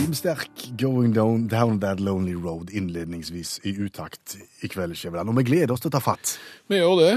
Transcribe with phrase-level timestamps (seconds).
[0.00, 5.28] Jim Sterk, 'Going down, down That Lonely Road', innledningsvis i Utakt i kveld, Skjæveland.
[5.28, 6.38] Og vi gleder oss til å ta fatt.
[6.72, 7.10] Vi gjør det,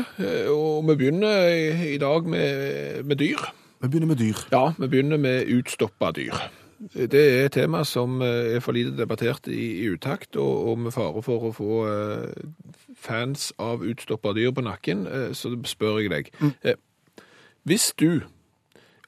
[0.51, 1.47] og vi begynner
[1.87, 3.39] i, dag med, med dyr.
[3.79, 4.43] Vi begynner med dyr.
[4.51, 6.35] Ja, vi begynner med utstoppa dyr.
[6.91, 10.79] Det er et tema som eh, er for lite debattert i, i utakt, og, og
[10.83, 16.01] med fare for å få uh, fans av utstoppa dyr på nakken, uh, så spør
[16.03, 16.33] jeg deg.
[16.67, 16.75] Eh,
[17.63, 18.25] hvis du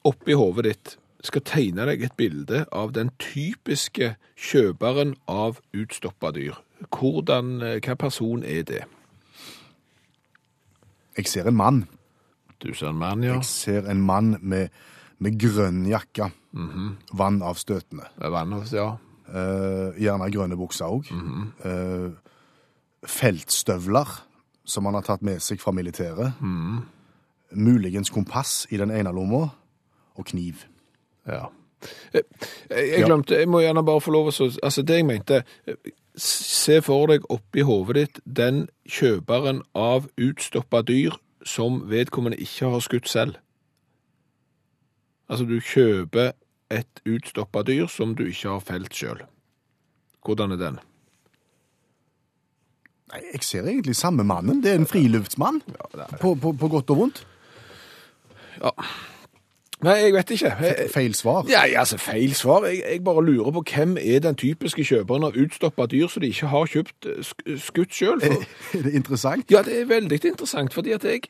[0.08, 0.96] oppi hodet ditt
[1.26, 6.58] skal tegne deg et bilde av den typiske kjøperen av utstoppa dyr,
[6.90, 8.84] hvordan, eh, hva person er det?
[11.18, 11.86] Jeg ser en mann.
[12.60, 13.36] Du ser en mann, ja.
[13.36, 14.70] Jeg ser en mann med,
[15.20, 16.32] med grønn jakke.
[17.14, 18.08] Vannavstøtende.
[18.20, 18.96] Vannet, ja.
[19.28, 21.10] Eh, gjerne grønne bukser òg.
[23.06, 24.08] feltstøvler
[24.66, 26.34] som han har tatt med seg fra militæret.
[27.56, 29.50] Muligens kompass i den ene lomma,
[30.16, 30.66] og kniv.
[31.28, 31.46] Ja.
[32.14, 32.22] Eh,
[32.70, 35.44] Jeg, glemte, jeg må gjerne bare få lov å så- Altså, det jeg mente
[36.18, 41.12] Se for deg oppi hodet ditt den kjøperen av utstoppa dyr
[41.46, 43.36] som vedkommende ikke har skutt selv.
[45.30, 46.32] Altså, du kjøper
[46.72, 49.20] et utstoppa dyr som du ikke har felt sjøl.
[50.26, 50.80] Hvordan er den?
[53.12, 54.62] Nei, Jeg ser egentlig samme mannen.
[54.64, 55.62] Det er en friluftsmann.
[56.22, 57.26] På, på, på godt og vondt.
[59.84, 60.52] Nei, jeg vet ikke.
[60.64, 61.44] Jeg, Feil svar.
[61.52, 62.64] Ja, ja, altså feil svar.
[62.70, 66.30] Jeg, jeg bare lurer på hvem er den typiske kjøperen av utstoppa dyr som de
[66.32, 68.24] ikke har kjøpt eh, sk- skutt sjøl?
[68.74, 69.52] Er det interessant?
[69.52, 71.28] Ja, det er veldig interessant, fordi at jeg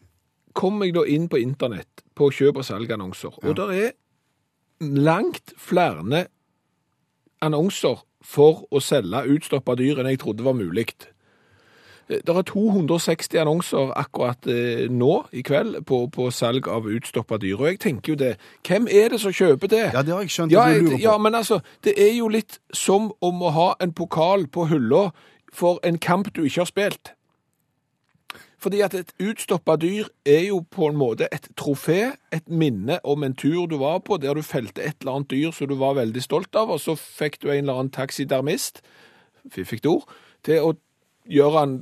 [0.55, 3.91] kom meg da inn på internett på kjøp- og salgannonser, og der er
[4.79, 6.25] langt flere
[7.43, 10.87] annonser for å selge utstoppa dyr enn jeg trodde var mulig.
[12.07, 17.55] Det er 260 annonser akkurat eh, nå i kveld på, på salg av utstoppa dyr,
[17.57, 18.33] og jeg tenker jo det,
[18.67, 19.83] hvem er det som kjøper det?
[19.93, 21.01] Ja, det har jeg skjønt Ja, at du jeg- lurer på.
[21.01, 25.07] ja, men altså, det er jo litt som om å ha en pokal på hylla
[25.53, 27.11] for en kamp du ikke har spilt.
[28.61, 33.23] Fordi at et utstoppa dyr er jo på en måte et trofé, et minne om
[33.23, 35.93] en tur du var på, der du felte et eller annet dyr som du var
[35.97, 38.81] veldig stolt av, og så fikk du en eller annen taxidermist,
[39.51, 40.07] fikk ord,
[40.43, 40.73] til å
[41.29, 41.75] gjøre han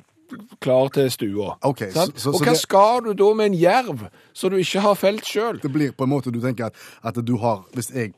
[0.62, 1.58] klar til stua.
[1.62, 4.80] Okay, så- så- og hva det- skal du da med en jerv som du ikke
[4.82, 5.60] har felt sjøl?
[5.62, 8.14] Det blir på en måte du tenker at, at du har Hvis jeg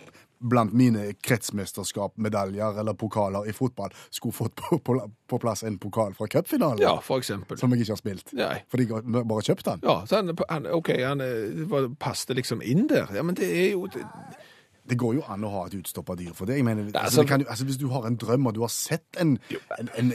[0.49, 5.77] blant mine kretsmesterskap, medaljer eller pokaler i fotball skulle fått på, på, på plass en
[5.79, 7.57] pokal fra cupfinalen Ja, for eksempel.
[7.57, 8.61] som jeg ikke har spilt, Nei.
[8.69, 9.79] fordi jeg bare kjøpte den.
[9.83, 13.07] Ja, så han, han, ok, han passet liksom inn der.
[13.15, 14.03] Ja, men det er jo det,
[14.87, 16.57] Det går jo an å ha et utstoppa dyr for det.
[16.57, 18.67] Jeg mener, altså, altså- det kan, altså, hvis du har en drøm, og du har
[18.69, 19.39] sett en,
[19.79, 20.13] en, en,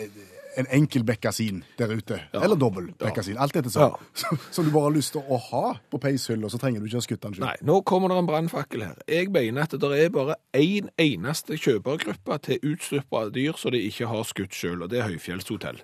[0.59, 4.39] en enkel bekkasin der ute, eller dobbel bekkasin, alt dette sånn, Ja.
[4.55, 7.07] som du bare har lyst til å ha på peishylla, så trenger du ikke å
[7.07, 7.47] skutte den selv.
[7.47, 8.99] Nei, nå kommer det en brannfakkel her.
[9.07, 14.11] Jeg mener at det er bare én eneste kjøpergruppe til utstuppa dyr som de ikke
[14.11, 15.83] har skutt sjøl, og det er høyfjellshotell.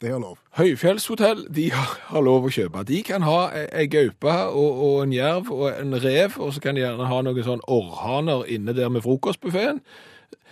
[0.00, 0.38] Det er lov.
[0.56, 2.86] Høyfjellshotell de har, har lov å kjøpe.
[2.88, 6.62] De kan ha ei ei gaupe og, og en jerv og en rev, og så
[6.64, 9.82] kan de gjerne ha noen sånn orrhaner inne der med frokostbuffeen.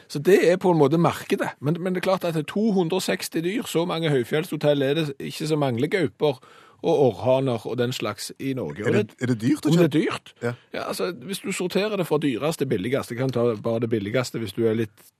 [0.09, 1.51] Så det er på en måte markedet.
[1.61, 5.07] Men, men det er klart at det er 260 dyr, så mange høyfjellshotell er det
[5.21, 6.41] ikke som mangler gauper
[6.83, 8.87] og orrhaner og den slags i Norge.
[8.87, 9.69] Er det, er det dyrt Ikke?
[9.69, 10.35] om det er dyrt?
[10.43, 10.53] Ja.
[10.73, 14.39] Ja, altså, hvis du sorterer det fra dyreste til billigste, kan ta bare det billigste
[14.39, 15.13] hvis du er litt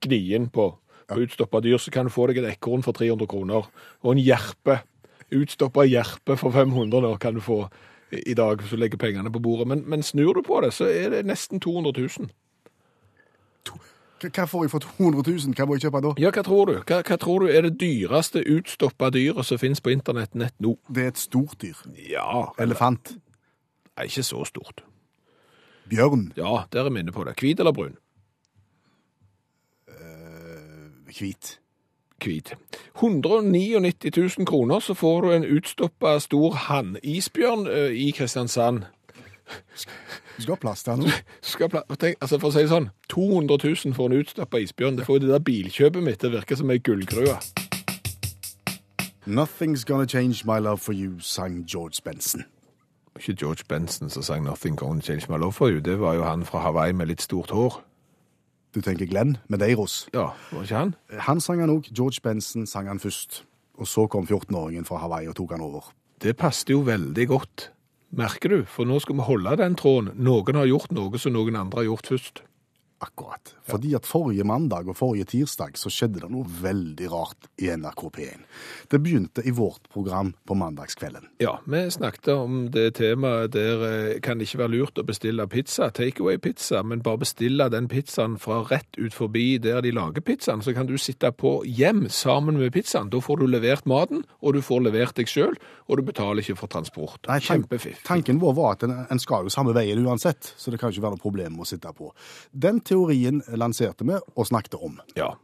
[0.00, 0.70] gnien på,
[1.08, 3.66] på utstoppa dyr, så kan du få deg et ekorn for 300 kroner,
[4.02, 4.78] og en jerpe,
[5.34, 7.64] utstoppa jerpe for 500 nå kan du få
[8.26, 9.66] i dag, hvis du legger pengene på bordet.
[9.66, 12.30] Men, men snur du på det, så er det nesten 200 000.
[14.30, 15.54] Hva- får jeg for 200 000?
[15.58, 16.12] Hva må jeg kjøpe da?
[16.22, 16.74] Ja, hva tror du?
[16.86, 20.76] Hva, hva tror du er det dyreste utstoppa dyret som finnes på internett nett nå?
[20.88, 21.76] Det er et stort dyr.
[22.10, 23.16] Ja, Elefant.
[23.96, 24.82] Nei, ikke så stort.
[25.90, 26.32] Bjørn.
[26.36, 27.36] Ja, der er vi inne på det.
[27.40, 27.96] Hvit eller brun?
[31.18, 31.60] Hvit.
[32.24, 32.54] Hvit.
[32.96, 38.86] 199 000 kroner, så får du en utstoppa stor hannisbjørn eh, i Kristiansand.
[40.36, 41.18] Du skal ha plass til den nå.
[41.42, 44.98] Skal pla tenk, altså For å si det sånn, 200 000 for en utstappa isbjørn.
[44.98, 47.36] Det får jo det der bilkjøpet mitt til å virke som ei gullgrue.
[49.26, 52.44] Nothing's gonna change my love for you, sang George Benson.
[53.16, 55.80] Ikke George Benson som sang 'Nothing Gonna Change My Love For You'.
[55.80, 57.82] Det var jo han fra Hawaii med litt stort hår.
[58.74, 60.08] Du tenker Glenn Medeiros.
[60.14, 60.94] Ja, var ikke han?
[61.10, 61.84] Han sang han òg.
[61.94, 63.44] George Benson sang han først.
[63.78, 65.92] Og så kom 14-åringen fra Hawaii og tok han over.
[66.22, 67.70] Det passet jo veldig godt,
[68.18, 68.58] merker du.
[68.70, 70.14] For nå skal vi holde den tråden.
[70.16, 72.44] Noen har gjort noe som noen andre har gjort først.
[73.04, 73.54] Akkurat.
[73.68, 78.02] Fordi at forrige mandag og forrige tirsdag så skjedde det noe veldig rart i NRK
[78.16, 78.44] P1.
[78.92, 81.26] Det begynte i vårt program på mandagskvelden.
[81.42, 85.46] Ja, vi snakket om det temaet der eh, kan det ikke være lurt å bestille
[85.52, 90.64] pizza, takeaway-pizza, men bare bestille den pizzaen fra rett ut forbi der de lager pizzaen,
[90.64, 93.12] så kan du sitte på hjem sammen med pizzaen.
[93.12, 95.58] Da får du levert maten, og du får levert deg sjøl,
[95.88, 97.20] og du betaler ikke for transport.
[97.28, 98.00] Nei, Kjempefiff.
[98.08, 101.04] Tanken vår var at en, en skal jo samme veien uansett, så det kan ikke
[101.04, 102.12] være noe problem å sitte på.
[102.50, 105.00] Den teorien lanserte vi og snakket om.
[105.18, 105.34] Ja.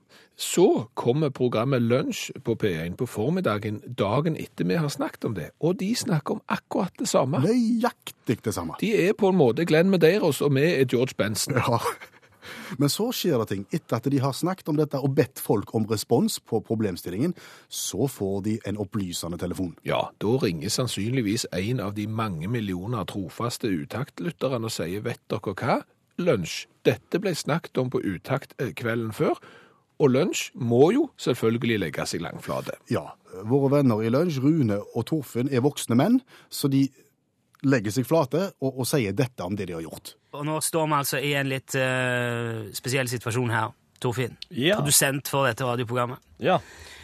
[0.40, 5.50] Så kommer programmet Lunsj på P1 på formiddagen dagen etter vi har snakket om det,
[5.60, 7.42] og de snakker om akkurat det samme.
[7.44, 8.78] Nøyaktig det samme.
[8.80, 11.60] De er på en måte Glenn Medeiros, og vi er George Benson.
[11.60, 11.82] Ja.
[12.80, 13.66] Men så skjer det ting.
[13.68, 17.34] Etter at de har snakket om dette og bedt folk om respons på problemstillingen,
[17.68, 19.74] så får de en opplysende telefon.
[19.84, 25.52] Ja, da ringer sannsynligvis en av de mange millioner trofaste utaktlytterne og sier vet dere
[25.52, 25.82] hva?
[26.22, 26.66] Lunsj.
[26.86, 29.40] Dette ble snakket om på utakt eh, kvelden før,
[30.00, 32.78] og lunsj må jo selvfølgelig legge seg langflate.
[32.92, 33.10] Ja,
[33.44, 36.86] våre venner i lunsj, Rune og Torfinn, er voksne menn, så de
[37.68, 40.14] legger seg flate og, og sier dette om det de har gjort.
[40.32, 44.38] Og nå står vi altså i en litt uh, spesiell situasjon her, Torfinn.
[44.56, 44.78] Ja.
[44.80, 46.22] Produsent for dette radioprogrammet.
[46.40, 46.56] Ja.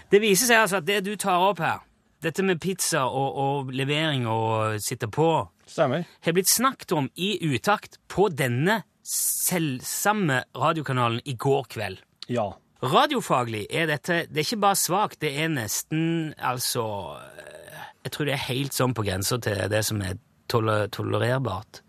[0.09, 1.83] Det viser seg altså at det du tar opp her,
[2.25, 5.29] dette med pizza og, og levering og sitte på,
[5.69, 6.07] Stemmer.
[6.25, 12.01] har blitt snakket om i utakt på denne selvsamme radiokanalen i går kveld.
[12.29, 12.51] Ja.
[12.83, 16.83] Radiofaglig er dette Det er ikke bare svakt, det er nesten altså
[17.17, 20.19] eh, Jeg tror det er helt sånn på grensa til det som er
[20.51, 21.81] toler tolererbart.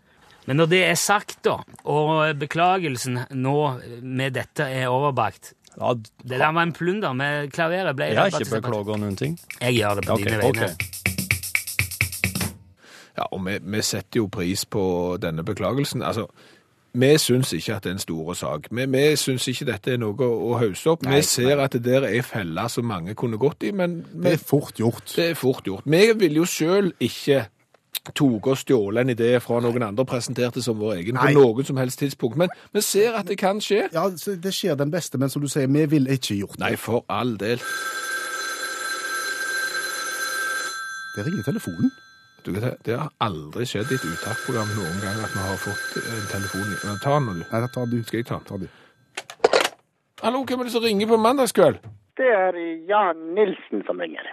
[0.48, 3.58] Men når det er sagt, da, og beklagelsen nå
[4.00, 7.94] med dette er overbakt ja Det der var en plunder med klaveret.
[7.94, 9.38] ble jeg har ikke beklaga noen ting.
[9.60, 10.60] Jeg gjør det på okay, dine vegne.
[10.60, 10.76] vegne.
[13.18, 14.82] Ja, og vi, vi setter jo pris på
[15.22, 16.02] denne beklagelsen.
[16.02, 16.26] Altså,
[16.98, 18.68] vi syns ikke at det er en stor sak.
[18.70, 21.04] Vi, vi syns ikke dette er noe å, hausse opp.
[21.06, 24.32] Nei, vi ser at det der er feller som mange kunne gått i, men Det
[24.32, 25.12] er fort gjort.
[25.16, 25.86] det er fort gjort.
[25.86, 27.46] Vi ville jo sjøl ikke
[28.14, 31.34] tok og stjåle en idé fra noen andre og presenterte som vår egen Nei.
[31.34, 32.38] på noen som helst tidspunkt.
[32.40, 33.88] Men vi ser at det kan skje.
[33.92, 36.64] Ja, Det skjer den beste, men som du sier, vi ville ikke gjort det.
[36.64, 37.60] Nei, for all del.
[41.16, 41.90] Det ringer telefonen.
[42.48, 45.98] Du, det, det har aldri skjedd i et uttaksprogram noen gang at vi har fått
[46.00, 46.70] en telefon.
[46.80, 47.42] Men Ta den nå, du.
[47.44, 47.96] Nei, da tar du.
[48.08, 48.46] Skal jeg ta den?
[48.48, 48.68] Ta du.
[50.22, 51.82] Hallo, hvem er det som ringer på mandagskveld?
[52.16, 52.56] Det er
[52.88, 54.30] Jan Nilsen som ringer.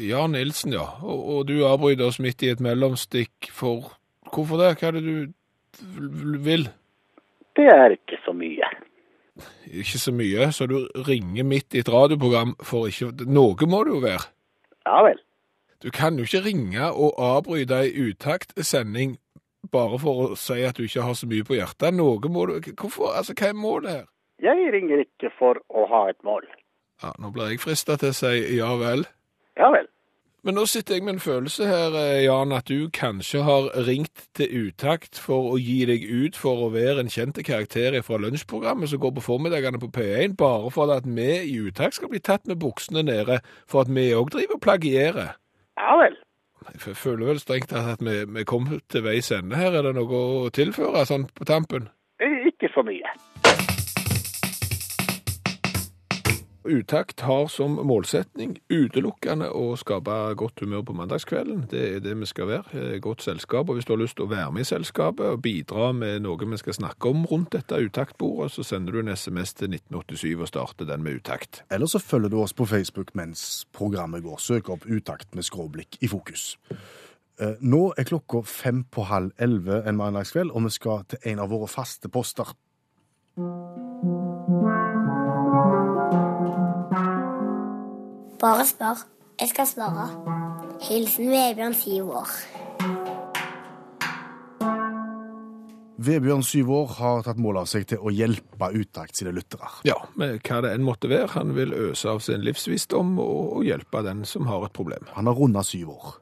[0.00, 0.86] Jan Nilsen, ja.
[1.04, 3.92] Og, og du avbryter oss midt i et mellomstikk for
[4.32, 4.72] Hvorfor det?
[4.80, 6.64] Hva er det du vil?
[7.54, 8.72] Det er ikke så mye.
[9.68, 13.94] Ikke så mye, så du ringer midt i et radioprogram for ikke Noe må det
[13.94, 14.26] jo være.
[14.88, 15.20] Ja vel.
[15.84, 19.18] Du kan jo ikke ringe og avbryte ei utaktsending
[19.72, 21.92] bare for å si at du ikke har så mye på hjertet.
[21.92, 23.12] Noe må du Hvorfor?
[23.12, 24.06] Altså, hva er målet her?
[24.40, 26.46] Jeg ringer ikke for å ha et mål.
[27.02, 29.04] Ja, Nå blir jeg frista til å si ja vel.
[29.60, 29.90] Ja vel.
[30.44, 34.26] Men nå sitter jeg med en følelse her, eh, Jan, at du kanskje har ringt
[34.36, 38.88] til utakt for å gi deg ut for å være en kjent karakter fra lunsjprogrammet
[38.88, 42.44] som går på formiddagene på P1, bare for at vi i utakt skal bli tatt
[42.48, 45.32] med buksene nede for at vi òg driver og plagierer.
[45.80, 46.16] Ja vel.
[46.72, 49.74] Jeg føler vel strengt tatt at vi, vi kom til veis ende her.
[49.76, 51.90] Er det noe å tilføre sånn på tampen?
[52.22, 53.10] Eh, Ikke for mye.
[56.64, 61.66] Utakt har som målsetning utelukkende å skape godt humør på mandagskvelden.
[61.68, 62.64] Det er det vi skal være.
[62.72, 63.68] eh, Godt selskap.
[63.68, 66.36] Og hvis du har lyst til å være med i selskapet og bidra med noe
[66.38, 70.48] vi skal snakke om rundt dette utaktbordet, så sender du en SMS til 1987 og
[70.48, 71.62] starter den med utakt.
[71.70, 74.38] Eller så følger du oss på Facebook mens programmet går.
[74.40, 76.56] Søk opp Utakt med skråblikk i fokus.
[77.40, 81.38] Eh, Nå er klokka fem på halv elleve en mandagskveld, og vi skal til en
[81.40, 82.54] av våre faste poster.
[88.44, 88.98] Bare spør.
[89.40, 90.02] Jeg skal svare.
[90.84, 92.32] Hilsen Vebjørn, syv år.
[96.04, 99.70] Vebjørn, syv år, har tatt mål av seg til å hjelpe Utakt sine lyttere.
[99.88, 101.30] Ja, med hva det enn måtte være.
[101.38, 105.08] Han vil øse av sin livsvisdom og, og hjelpe den som har et problem.
[105.16, 106.12] Han har runda syv år.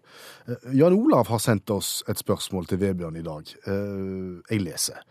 [0.46, 3.50] Eh, Jan Olav har sendt oss et spørsmål til Vebjørn i dag.
[3.66, 5.02] Eh, Jeg leser.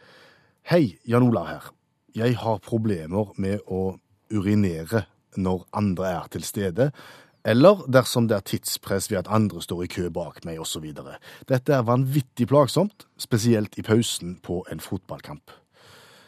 [0.71, 1.71] Hei, Jan Olav her.
[2.15, 3.97] Jeg har problemer med å
[4.31, 6.91] urinere når andre er til stede,
[7.43, 10.83] Eller dersom det er tidspress ved at andre står i kø bak meg osv.
[11.49, 15.49] Dette er vanvittig plagsomt, spesielt i pausen på en fotballkamp.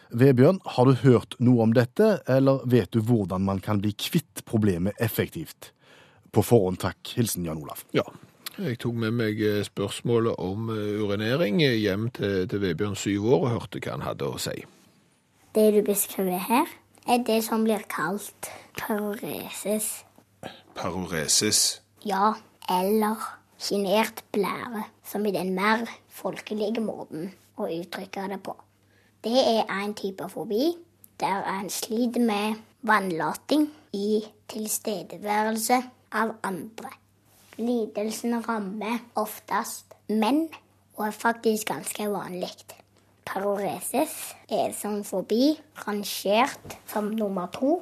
[0.09, 4.43] Vebjørn, har du hørt noe om dette, eller vet du hvordan man kan bli kvitt
[4.45, 5.71] problemet effektivt?
[6.33, 7.13] På forhånd takk.
[7.15, 7.85] Hilsen Jan Olav.
[7.93, 8.05] Ja.
[8.53, 13.39] Jeg tok med meg eh, spørsmålet om eh, urinering hjem til, til Vebjørn syv år
[13.39, 14.53] og hørte hva han hadde å si.
[15.57, 16.69] Det du beskriver her,
[17.07, 20.03] er det som blir kalt paroresis.
[20.75, 21.81] Paroresis.
[22.05, 22.33] Ja,
[22.69, 23.21] eller
[23.59, 28.55] kinert blære, som i den mer folkelige måten å uttrykke det på.
[29.23, 30.73] Det er en type fobi
[31.21, 35.79] der en sliter med vannlating i tilstedeværelse
[36.11, 36.91] av andre.
[37.57, 40.47] Lidelsen rammer oftest menn,
[40.97, 42.51] og er faktisk ganske vanlig.
[43.25, 45.53] Paroresis er som fobi
[45.85, 47.81] rangert som nummer to,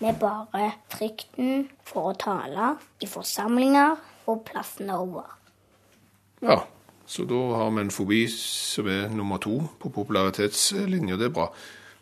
[0.00, 3.96] med bare frykten for å tale i forsamlinger
[4.28, 5.30] og plassene over.
[6.44, 6.60] Ja,
[7.06, 11.16] så da har vi en fobi som er nummer to på popularitetslinja.
[11.16, 11.48] Det er bra.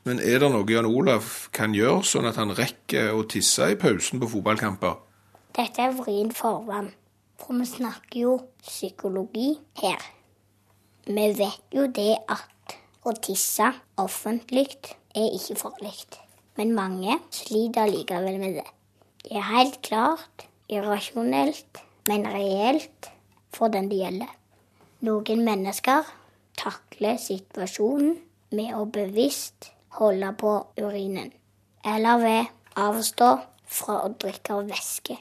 [0.04, 3.78] Men er det noe Jan Olav kan gjøre, sånn at han rekker å tisse i
[3.80, 4.98] pausen på fotballkamper?
[5.56, 6.90] Dette er vrient forvann,
[7.40, 8.34] for vi snakker jo
[8.64, 10.02] psykologi her.
[11.06, 13.66] Vi vet jo det at å tisse
[14.00, 14.70] offentlig
[15.12, 15.96] er ikke farlig.
[16.56, 18.68] Men mange sliter likevel med det.
[19.24, 23.10] Det er helt klart irrasjonelt, men reelt
[23.52, 24.32] for den det gjelder.
[25.04, 26.08] Noen mennesker
[26.56, 28.16] takler situasjonen
[28.54, 31.32] med å bevisst holde på urinen,
[31.84, 33.30] eller ved avstå
[33.68, 35.18] fra å drikke væske.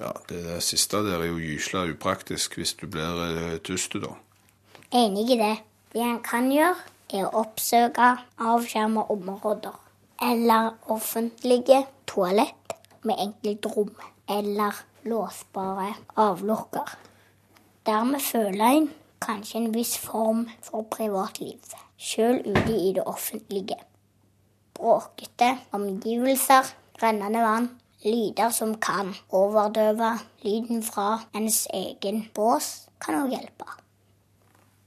[0.00, 4.14] Ja, Det siste der er jo gysla upraktisk hvis du blir eh, tyst, da.
[4.92, 5.56] Enig i det.
[5.92, 6.74] Det en kan gjøre,
[7.14, 8.06] er å oppsøke
[8.42, 9.74] avskjerma områder.
[10.18, 12.74] Eller offentlige toalett
[13.06, 13.92] med enkelt rom.
[14.26, 16.96] Eller låsbare avlukker.
[17.86, 18.88] Dermed føler en
[19.22, 23.78] kanskje en viss form for privatliv, sjøl ute i det offentlige.
[24.74, 26.66] Bråkete omgivelser,
[27.02, 27.70] rennende vann,
[28.02, 33.70] lyder som kan overdøve lyden fra ens egen bås, kan òg hjelpe.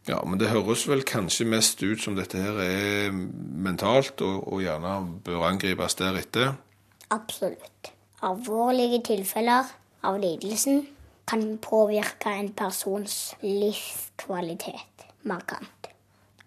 [0.07, 4.63] Ja, men det høres vel kanskje mest ut som dette her er mentalt, og, og
[4.63, 6.57] gjerne bør angripes deretter.
[7.13, 7.93] Absolutt.
[8.23, 9.69] Alvorlige tilfeller
[10.03, 10.83] av lidelsen
[11.27, 15.87] kan påvirke en persons livskvalitet markant.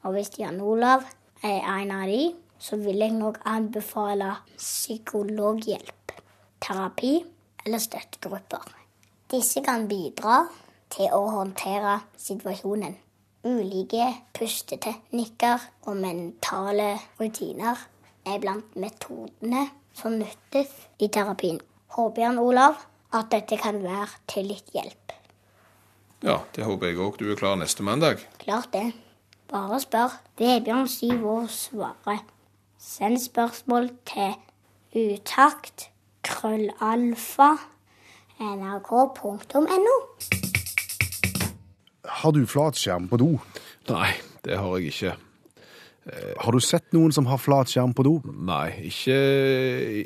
[0.04, 1.06] Og hvis Jan Olav
[1.42, 6.12] er en av de, så vil jeg nok anbefale psykologhjelp,
[6.60, 7.14] terapi
[7.64, 8.68] eller støttegrupper.
[9.32, 10.44] Disse kan bidra
[10.92, 12.94] til å håndtere situasjonen.
[13.46, 17.78] Ulike pusteteknikker og mentale rutiner
[18.26, 21.60] er blant metodene som nyttes i terapien.
[21.94, 22.80] Håper Jan Olav
[23.14, 25.14] at dette kan være til litt hjelp.
[26.26, 27.20] Ja, det håper jeg òg.
[27.20, 28.24] Du er klar neste mandag?
[28.42, 28.88] Klart det.
[29.52, 30.16] Bare spør.
[30.40, 32.24] Vebjørn Syv år svarer.
[32.82, 34.34] Send spørsmål til
[34.96, 35.90] utakt
[36.26, 37.52] krøllalfa
[38.40, 39.96] nrk.no.
[42.22, 43.30] Har du flatskjerm på do?
[43.90, 44.10] Nei,
[44.46, 45.14] det har jeg ikke.
[46.38, 48.12] Har du sett noen som har flatskjerm på do?
[48.46, 49.16] Nei, ikke,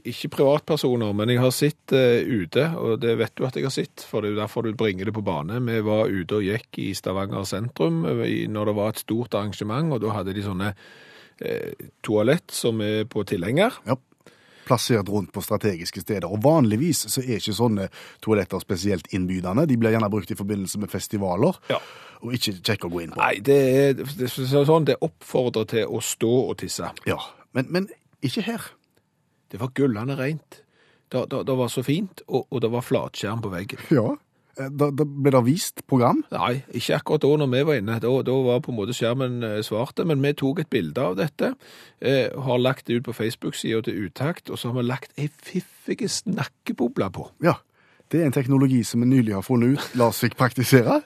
[0.08, 3.74] ikke privatpersoner, men jeg har sett uh, ute, og det vet du at jeg har
[3.74, 5.60] sett, for det er derfor du bringer det på bane.
[5.66, 9.36] Vi var ute og gikk i Stavanger sentrum eh, i- når det var et stort
[9.36, 13.76] arrangement, og da hadde de sånne uh, toalett som er på tilhenger.
[13.88, 14.00] Ja.
[14.70, 16.28] Plassert rundt på strategiske steder.
[16.30, 17.88] Og vanligvis så er ikke sånne
[18.22, 19.66] toaletter spesielt innbydende.
[19.66, 21.80] De blir gjerne brukt i forbindelse med festivaler, Ja.
[22.22, 23.18] og ikke kjekke å gå inn på.
[23.20, 26.92] Nei, det er, det er sånn, det oppfordrer til å stå og tisse.
[27.10, 27.18] Ja,
[27.56, 27.88] men, men
[28.22, 28.70] ikke her.
[29.50, 30.60] Det var gullende rent.
[31.10, 33.80] Det, det, det var så fint, og, og det var flatskjerm på veggen.
[33.90, 34.12] Ja.
[34.58, 36.24] Eh, Da, da ble det vist program.
[36.32, 37.98] Nei, ikke akkurat da når vi var inne.
[38.02, 41.16] Da, da var på en måte skjermen eh, svarte, men vi tok et bilde av
[41.20, 41.54] dette,
[42.00, 45.28] eh, har lagt det ut på Facebook-sida til Utakt, og så har vi lagt ei
[45.30, 47.30] fiffig snakkeboble på.
[47.46, 47.58] Ja.
[48.10, 49.90] Det er en teknologi som vi nylig har funnet ut.
[49.94, 50.96] Lars fikk praktisere.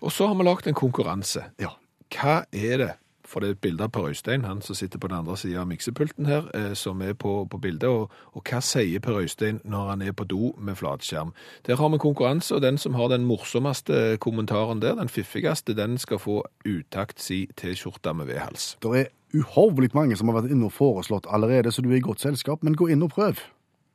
[0.00, 1.42] Og så har vi lagt en konkurranse.
[1.60, 1.74] Ja.
[2.14, 2.92] Hva er det?
[3.26, 5.60] For det er et bilde av Per Øystein, han som sitter på den andre sida
[5.60, 7.88] av miksepulten her, eh, som er på, på bildet.
[7.88, 11.32] Og, og hva sier Per Øystein når han er på do med flatskjerm?
[11.66, 15.98] Der har vi konkurranse, og den som har den morsomste kommentaren der, den fiffigste, den
[15.98, 18.76] skal få utakt si T-skjorte med V-hals.
[18.82, 22.04] Det er uhorvelig mange som har vært inne og foreslått allerede, så du er i
[22.04, 23.42] godt selskap, men gå inn og prøv.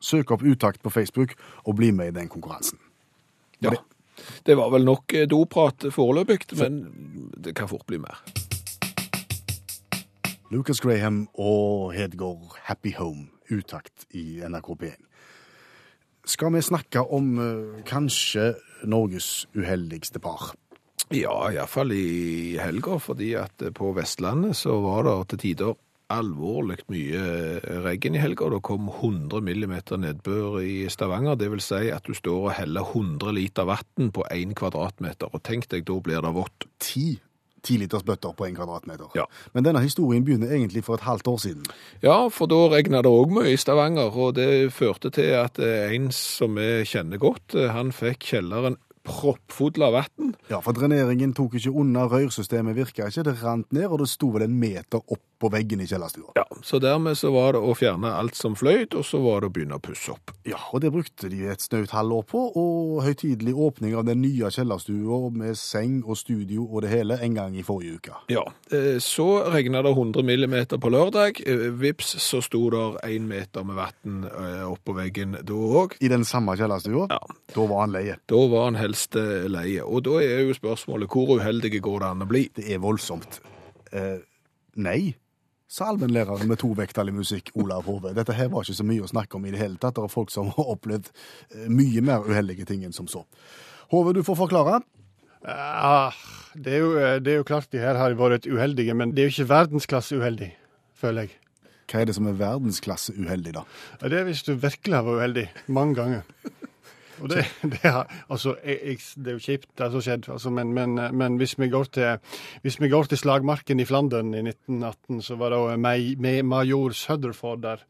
[0.01, 2.79] Søk opp Utakt på Facebook og bli med i den konkurransen.
[3.61, 3.75] Ja.
[4.45, 6.81] Det var vel nok eh, doprat foreløpig, men
[7.38, 8.19] det kan fort bli mer.
[10.51, 14.98] Lucas Graham og Hedgård Happy Home, Utakt i NRK P1.
[16.27, 18.50] skal vi snakke om eh, kanskje
[18.84, 20.51] Norges uheldigste par.
[21.15, 25.74] Ja, iallfall i helga, fordi at på Vestlandet så var det til tider
[26.12, 27.24] alvorlig mye
[27.88, 28.51] regn i helga.
[28.51, 31.39] Det kom 100 millimeter nedbør i Stavanger.
[31.39, 35.31] Det vil si at du står og heller 100 liter vann på 1 kvadratmeter.
[35.31, 36.67] Og tenk deg, da blir det vått.
[36.84, 37.22] Ti
[37.65, 39.11] tiliters bøtter på en kvadratmeter.
[39.17, 39.27] Ja.
[39.53, 41.65] Men denne historien begynner egentlig for et halvt år siden.
[42.03, 45.93] Ja, for da regna det òg mye i Stavanger, og det førte til at eh,
[45.95, 50.34] en som vi kjenner godt, eh, han fikk kjelleren proppfull av vann.
[50.51, 54.29] Ja, for dreneringen tok ikke unna, rørsystemet virka ikke, det rant ned, og det sto
[54.34, 56.36] vel en meter opp på veggen i kjellerstua.
[56.38, 59.50] Ja, så dermed så var det å fjerne alt som fløyt, og så var det
[59.50, 60.34] å begynne å pusse opp.
[60.46, 64.51] Ja, og det brukte de et snaut halvår på, og høytidelig åpning av den nye
[64.53, 68.20] kjellerstua med seng og studio og det hele en gang i forrige uke.
[68.29, 71.41] Ja, eh, så regna det 100 millimeter på lørdag.
[71.41, 74.22] Eh, Vips, så sto der én meter med vann
[74.70, 75.98] oppå veggen da òg.
[76.05, 77.20] I den samme kjellerstua, Ja.
[77.55, 78.20] da var han leie.
[78.29, 79.83] Da var han helst eh, leie.
[79.86, 82.45] Og da er jo spørsmålet hvor uheldige går det an å bli?
[82.55, 83.39] Det er voldsomt.
[83.91, 84.19] Eh,
[84.81, 85.13] nei,
[85.71, 88.13] sa allmennlæreren med tovektig musikk, Olav Hove.
[88.17, 89.95] Dette her var ikke så mye å snakke om i det hele tatt.
[89.98, 93.25] Det er folk som har opplevd eh, mye mer uheldige ting enn som så.
[93.91, 94.81] Hove, du får forklare.
[95.41, 96.13] Ah,
[96.53, 96.91] det, er jo,
[97.24, 100.19] det er jo klart de her har vært uheldige, men det er jo ikke verdensklasse
[100.21, 100.51] uheldig,
[100.93, 101.38] føler jeg.
[101.91, 103.65] Hva er det som er verdensklasse uheldig, da?
[104.05, 106.60] Det er hvis du virkelig har vært uheldig mange ganger.
[107.21, 110.53] Og det, det, er, altså, jeg, det er jo kjipt, det som har skjedd, altså,
[110.53, 115.21] men, men, men hvis, vi til, hvis vi går til slagmarken i Flandern i 1918,
[115.21, 117.85] så var det med, med major Sutherford der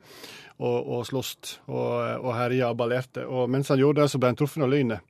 [0.61, 3.25] og, og sloss og, og herja og ballerte.
[3.25, 5.01] Og mens han gjorde det, så ble han truffet av lynet.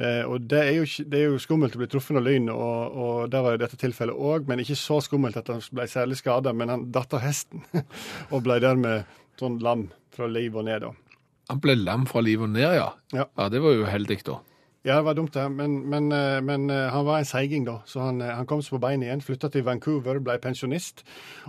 [0.00, 2.96] Eh, og det er, jo, det er jo skummelt å bli truffet av lyn, og,
[3.04, 6.20] og det var jo dette tilfellet òg, men ikke så skummelt at han ble særlig
[6.20, 6.54] skada.
[6.56, 7.64] Men han datt av hesten
[8.32, 9.08] og ble dermed
[9.40, 10.86] sånn lam fra liv og ned.
[10.86, 11.09] da.
[11.50, 12.92] Han ble lam fra livet og ned, ja.
[13.10, 13.26] Ja.
[13.26, 14.38] Ja, det var jo uheldig, da.
[14.82, 15.48] Ja, det var dumt, det.
[15.52, 17.80] Men, men, eh, men eh, han var en seiging, da.
[17.86, 21.02] Så han, eh, han kom seg på beina igjen, flytta til Vancouver, ble pensjonist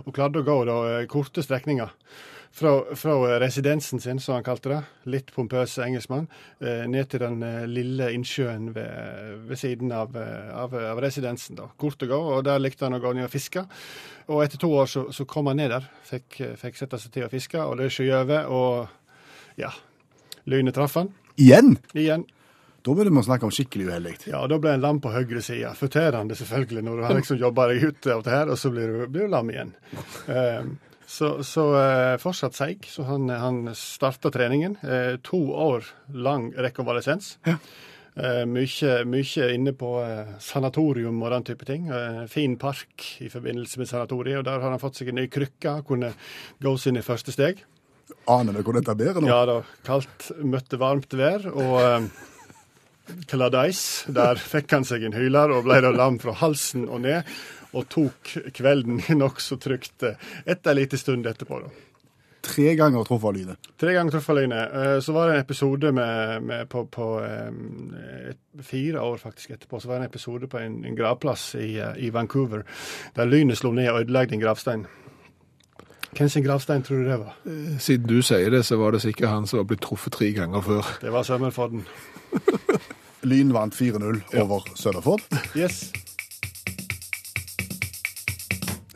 [0.04, 0.76] og klarte å gå da,
[1.08, 1.94] korte strekninger.
[2.52, 6.26] Fra, fra residensen sin, som han kalte det, litt pompøs engelskmann,
[6.60, 7.38] ned til den
[7.72, 10.12] lille innsjøen ved, ved siden av,
[10.52, 11.56] av, av residensen.
[11.56, 11.70] da.
[11.80, 13.62] Kort å gå, og der likte han å gå ned og fiske.
[14.26, 17.24] Og etter to år så, så kom han ned der, fikk, fikk sette seg til
[17.24, 19.72] å fiske, og det er over, og ja,
[20.50, 21.12] lynet traff han.
[21.36, 21.76] Igjen?
[21.94, 22.24] Igjen.
[22.82, 24.14] Da burde man snakke om skikkelig uheldig.
[24.26, 25.70] Ja, og da ble en lam på høyre side.
[25.78, 28.90] Fortærende, selvfølgelig, når du har liksom jobba deg ut av det her, og så blir
[28.90, 29.70] du, blir du lam igjen.
[30.26, 30.74] Um,
[31.06, 34.80] så så uh, fortsatt seig, så han, han starta treningen.
[34.82, 37.36] Uh, to år lang rekonvalesens.
[38.12, 39.90] Eh, mye, mye inne på
[40.44, 41.86] sanatorium og den type ting.
[42.28, 45.78] Fin park i forbindelse med sanatoriet, og der har han fått seg en ny krykke.
[45.88, 46.10] Kunne
[46.60, 47.62] gå sine første steg.
[48.30, 49.28] Aner vi hvor dette bærer nå?
[49.30, 52.10] Ja da, kaldt møtte varmt vær, og eh,
[53.28, 57.26] Kladeis, der fikk han seg en hyler og ble da lam fra halsen og ned,
[57.72, 61.62] og tok kvelden nokså trygt eh, etter en liten stund etterpå.
[61.64, 61.72] da.
[62.42, 63.68] Tre ganger truffet av lynet.
[63.78, 64.72] Tre ganger truffet lynet.
[64.74, 69.80] Eh, Så var det en episode med, med på, på et, fire år faktisk etterpå,
[69.80, 72.64] så var det en episode på en, en gravplass i, i Vancouver,
[73.16, 74.86] der lynet slo ned og ødela en gravstein.
[76.12, 77.36] Hvem sin gravstein tror du det var?
[77.80, 80.60] Siden du sier det, så var det sikkert han som var blitt truffet tre ganger
[80.60, 80.90] før.
[81.00, 81.86] Det var Summerforden.
[83.30, 85.24] Lyn vant 4-0 over Søderford.
[85.56, 85.92] Yes.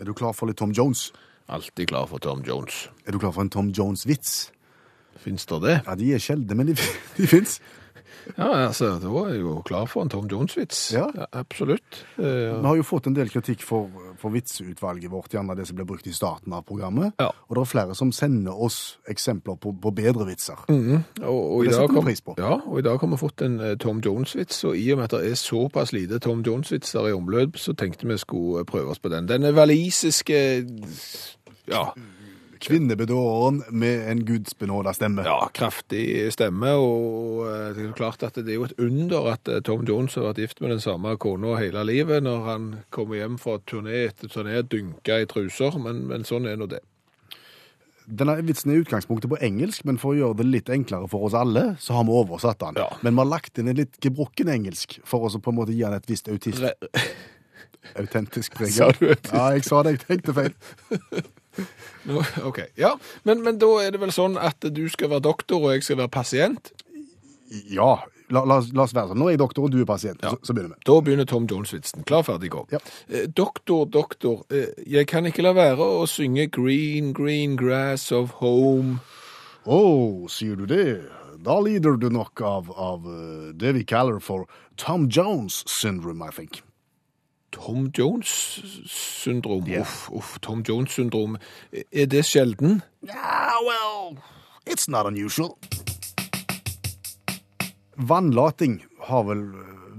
[0.01, 1.09] Er du klar for litt Tom Jones?
[1.49, 2.91] Alltid klar for Tom Jones.
[3.07, 4.51] Er du klar for en Tom Jones-vits?
[5.17, 5.81] Fins det det?
[5.87, 6.77] Ja, de er sjeldne, men de,
[7.17, 7.61] de fins.
[8.37, 10.93] Ja, altså, da er jeg jo klar for en Tom Jones-vits.
[10.95, 11.07] Ja.
[11.33, 12.01] absolutt.
[12.19, 15.79] Eh, Vi har jo fått en del kritikk for, for vitsutvalget vårt, gjerne det som
[15.79, 17.15] ble brukt i starten av programmet.
[17.23, 17.31] Ja.
[17.49, 20.65] Og det er flere som sender oss eksempler på, på bedre vitser.
[20.67, 22.35] og, og, i det dag setter vi pris på.
[22.39, 25.09] ja, og i dag har vi fått en eh, Tom Jones-vits, og i og med
[25.09, 28.99] at det er såpass lite Tom Jones-vitser i omløp, så tenkte vi skulle prøve oss
[29.03, 29.29] på den.
[29.31, 30.43] Denne walisiske
[31.67, 31.87] ja,
[32.61, 35.25] Kvinnebedåeren med en gudsbenåda stemme.
[35.27, 39.31] ja, kraftig stemme, og eh, det er jo klart at det er jo et under
[39.35, 42.69] at eh, Tom Jones har vært gift med den samme kona hele livet, når han
[42.95, 46.83] kommer hjem fra turné etter turné, dynka i truser, men, men sånn er nå det.
[48.07, 51.27] Denne vitsen er i utgangspunktet på engelsk, men for å gjøre det litt enklere for
[51.27, 52.79] oss alle, så har vi oversatt den.
[52.79, 52.91] Ja.
[53.03, 55.83] Men vi har lagt inn en litt gebrokken engelsk for å på en måte gi
[55.83, 56.77] den et visst autist, Re
[58.01, 58.77] autentisk preg.
[58.79, 58.91] Ja,
[59.55, 59.97] jeg sa det.
[59.97, 60.55] Jeg tenkte feil.
[62.47, 62.93] Ok, ja,
[63.27, 65.99] men, men da er det vel sånn at du skal være doktor, og jeg skal
[66.03, 66.71] være pasient.
[67.71, 67.97] Ja,
[68.31, 69.21] la, la, la oss være sånn.
[69.23, 70.23] Nå er jeg doktor, og du er pasient.
[70.23, 70.33] Ja.
[70.35, 70.87] Så, så begynner vi.
[70.89, 72.05] Da begynner Tom Jones-vitsen.
[72.09, 72.65] Klar, ferdig, gå.
[72.75, 72.81] Ja.
[73.09, 78.39] Eh, Doktor, doktor, eh, jeg kan ikke la være å synge Green, green grass of
[78.43, 78.99] home.
[79.67, 79.81] Å,
[80.31, 81.03] sier du det?
[81.47, 84.47] Da lider du nok av, av eh, det vi kaller for
[84.81, 86.63] Tom Jones syndrome, I think.
[87.57, 89.67] Tom Jones-syndrom.
[89.67, 89.81] Yeah.
[89.81, 91.37] Uff, uff, Tom Jones-syndrom.
[91.73, 92.83] Er det sjelden?
[93.03, 94.17] Yeah, well,
[94.67, 95.57] it's not unusual.
[97.97, 99.43] Vannlating har vel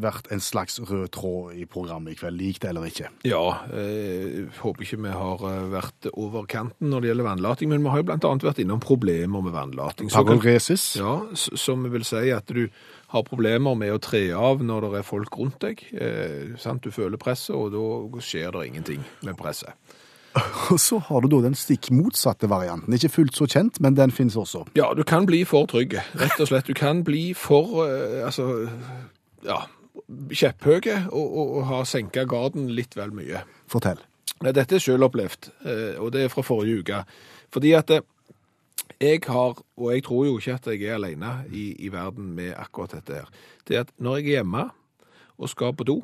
[0.02, 3.12] vært en slags rød tråd i programmet i kveld, lik det eller ikke.
[3.28, 7.86] Ja, jeg håper ikke vi har eh, vært over kanten når det gjelder vannlating, men
[7.86, 10.12] vi har jo annet vært innom problemer med vannlating.
[10.14, 10.90] Paroresis.
[11.00, 12.68] Ja, som vil si at du
[13.14, 15.86] har problemer med å tre av når det er folk rundt deg.
[15.96, 16.74] Eh?
[16.84, 19.76] Du føler presset, og da skjer det ingenting med presset.
[20.72, 22.94] Og så har du da den stikk motsatte varianten.
[22.94, 24.66] Ikke fullt så kjent, men den finnes også.
[24.78, 26.68] Ja, du kan bli for trygg, rett og slett.
[26.68, 28.68] Du kan bli for, eh, altså,
[29.46, 29.64] ja,
[30.08, 33.44] kjepphøge og, og, og har senket garden litt vel mye.
[33.72, 34.00] Fortell.
[34.44, 37.02] Dette er selv opplevd, eh, og det er fra forrige uke.
[37.54, 38.06] Fordi at eh,
[39.02, 42.54] jeg har, og jeg tror jo ikke at jeg er alene i, i verden med
[42.58, 43.32] akkurat dette her,
[43.68, 44.68] det er at når jeg er hjemme
[45.38, 45.98] og skal på do,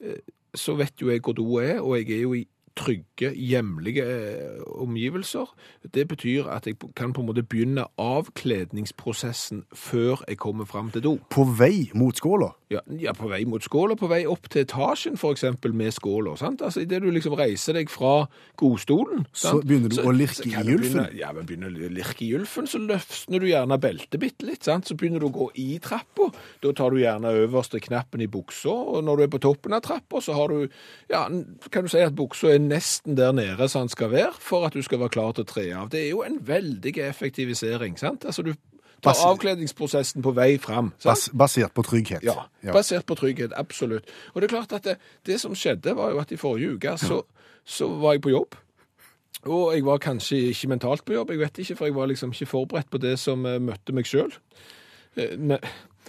[0.00, 0.22] eh,
[0.54, 2.46] så vet jo jeg hvor do er, og jeg er jo i
[2.78, 5.50] trygge, hjemlige eh, omgivelser.
[5.94, 11.02] Det betyr at jeg kan på en måte begynne avkledningsprosessen før jeg kommer fram til
[11.04, 11.16] do.
[11.32, 12.52] På vei mot skåla.
[12.70, 16.34] Ja, ja, på vei mot skåla, på vei opp til etasjen eksempel med skåla.
[16.36, 18.26] Altså, Idet du liksom reiser deg fra
[18.60, 19.64] godstolen Så sant?
[19.68, 20.98] begynner du å lirke i gylfen.
[21.04, 24.44] begynne- Ja, men begynner du å lirke i gylfen, så løsner du gjerne beltet bitte
[24.46, 24.64] litt.
[24.64, 24.84] sant?
[24.86, 26.30] Så begynner du å gå i trappa.
[26.60, 29.80] Da tar du gjerne øverste knappen i buksa, og når du er på toppen av
[29.82, 30.68] trappa, så har du
[31.08, 31.26] Ja,
[31.70, 34.74] kan du si at buksa er nesten der nede som den skal være, for at
[34.76, 35.88] du skal være klar til å tre av.
[35.92, 38.24] Det er jo en veldig effektivisering, sant?
[38.28, 40.92] Altså, du tar Bas- avkledningsprosessen på vei fram.
[41.04, 42.24] Bas basert på trygghet.
[42.26, 44.08] Ja, basert på trygghet, absolutt.
[44.34, 46.96] Og det er klart at det, det som skjedde var jo at i forrige uke
[46.98, 47.20] så,
[47.64, 48.56] så var jeg på jobb.
[49.46, 52.32] Og jeg var kanskje ikke mentalt på jobb, jeg vet ikke, for jeg var liksom
[52.34, 54.32] ikke forberedt på det som eh, møtte meg sjøl.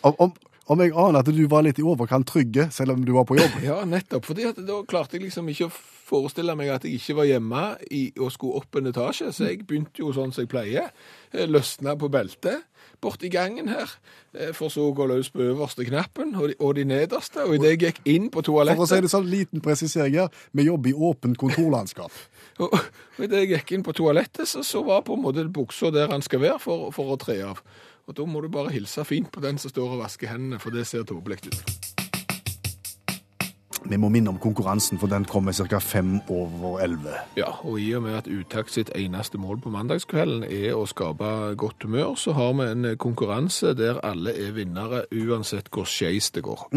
[0.01, 0.33] Om, om,
[0.69, 3.37] om jeg aner at du var litt i overkant trygge, selv om du var på
[3.39, 3.59] jobb.
[3.69, 4.25] Ja, nettopp.
[4.29, 5.73] fordi at da klarte jeg liksom ikke å
[6.09, 9.63] forestille meg at jeg ikke var hjemme i, og skulle opp en etasje, så jeg
[9.67, 10.89] begynte jo sånn som jeg pleier.
[11.33, 12.65] Eh, Løsna på beltet
[13.01, 13.91] borti gangen her,
[14.33, 17.45] eh, for så å gå løs på øverste knappen og de, og de nederste.
[17.45, 20.41] Og idet jeg gikk inn på toalettet For å si det sånn, liten presisering her,
[20.51, 22.11] vi jobber i åpent kontorlandskap.
[22.59, 25.93] Og, og idet jeg gikk inn på toalettet, så, så var på en måte buksa
[25.95, 27.61] der han skal være for, for å tre av.
[28.09, 30.75] Og da må du bare hilse fint på den som står og vasker hendene, for
[30.75, 31.98] det ser tåpelig ut.
[33.89, 35.79] Vi må minne om konkurransen, for den kommer ca.
[35.79, 37.15] fem over elleve.
[37.37, 41.55] Ja, og i og med at Utakt sitt eneste mål på mandagskvelden er å skape
[41.57, 46.45] godt humør, så har vi en konkurranse der alle er vinnere, uansett hvor skeis det
[46.45, 46.67] går.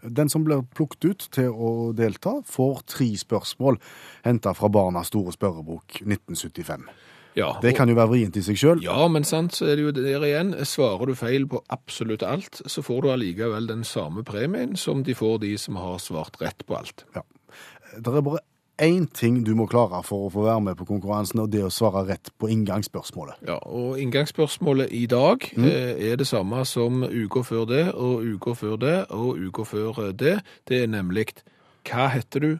[0.00, 3.76] Den som blir plukket ut til å delta, får tre spørsmål
[4.24, 6.88] henta fra Barnas store spørrebok 1975.
[7.38, 8.82] Ja, Det kan jo være vrient i seg sjøl.
[8.82, 10.52] Ja, men sant, så er det jo der igjen.
[10.66, 15.14] Svarer du feil på absolutt alt, så får du allikevel den samme premien som de
[15.14, 17.06] får de som har svart rett på alt.
[17.14, 18.42] Det er bare
[18.80, 21.68] én ting du må klare for å få være med på konkurransen, og det er
[21.68, 23.42] å svare rett på inngangsspørsmålet.
[23.48, 25.68] Ja, og inngangsspørsmålet i dag mm.
[25.68, 30.14] er det samme som uka før det, og uka før det, og uka før eh,
[30.16, 30.38] det.
[30.68, 31.28] Det er nemlig
[31.88, 32.50] hva heter du,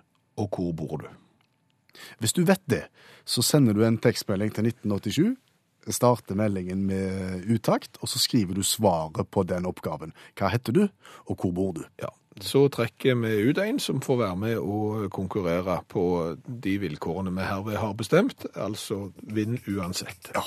[0.41, 1.09] og hvor bor du?
[2.21, 2.85] Hvis du vet det,
[3.25, 5.37] så sender du en tekstmelding til 1987.
[5.91, 10.13] Starter meldingen med utakt, og så skriver du svaret på den oppgaven.
[10.39, 10.83] Hva heter du,
[11.27, 11.85] og hvor bor du?
[12.03, 16.05] Ja, så trekker vi ut en som får være med og konkurrere på
[16.47, 20.31] de vilkårene vi herved har bestemt, altså vinn uansett.
[20.37, 20.45] Ja.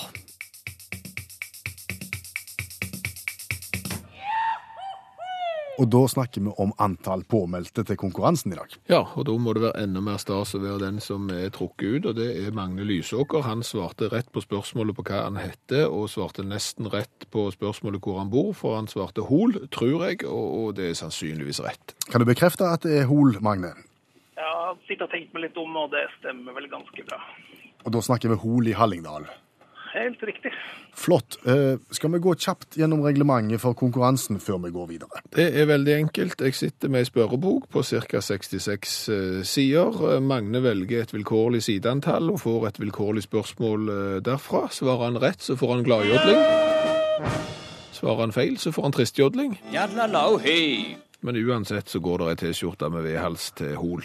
[5.74, 8.74] Og da snakker vi om antall påmeldte til konkurransen i dag.
[8.90, 11.96] Ja, og da må det være enda mer stas å være den som er trukket
[11.96, 13.42] ut, og det er Magne Lysåker.
[13.48, 18.06] Han svarte rett på spørsmålet på hva han heter, og svarte nesten rett på spørsmålet
[18.06, 21.96] hvor han bor, for han svarte Hol, tror jeg, og, og det er sannsynligvis rett.
[22.06, 23.74] Kan du bekrefte at det er Hol, Magne?
[24.38, 27.18] Jeg sitter og tenker meg litt om, og det stemmer vel ganske bra.
[27.84, 29.26] Og da snakker vi Hol i Hallingdal.
[29.94, 30.52] Helt riktig.
[30.94, 31.36] Flott.
[31.46, 35.22] Eh, skal vi gå kjapt gjennom reglementet for konkurransen før vi går videre?
[35.36, 36.42] Det er veldig enkelt.
[36.42, 38.20] Jeg sitter med ei spørrebok på ca.
[38.26, 40.00] 66 eh, sider.
[40.10, 43.86] Eh, Magne velger et vilkårlig sideantall og får et vilkårlig spørsmål
[44.26, 44.66] derfra.
[44.74, 46.42] Svarer han rett, så får han gladjodling.
[47.94, 49.58] Svarer han feil, så får han tristjodling.
[51.22, 54.02] Men uansett så går det ei T-skjorte med vedhals til Hol.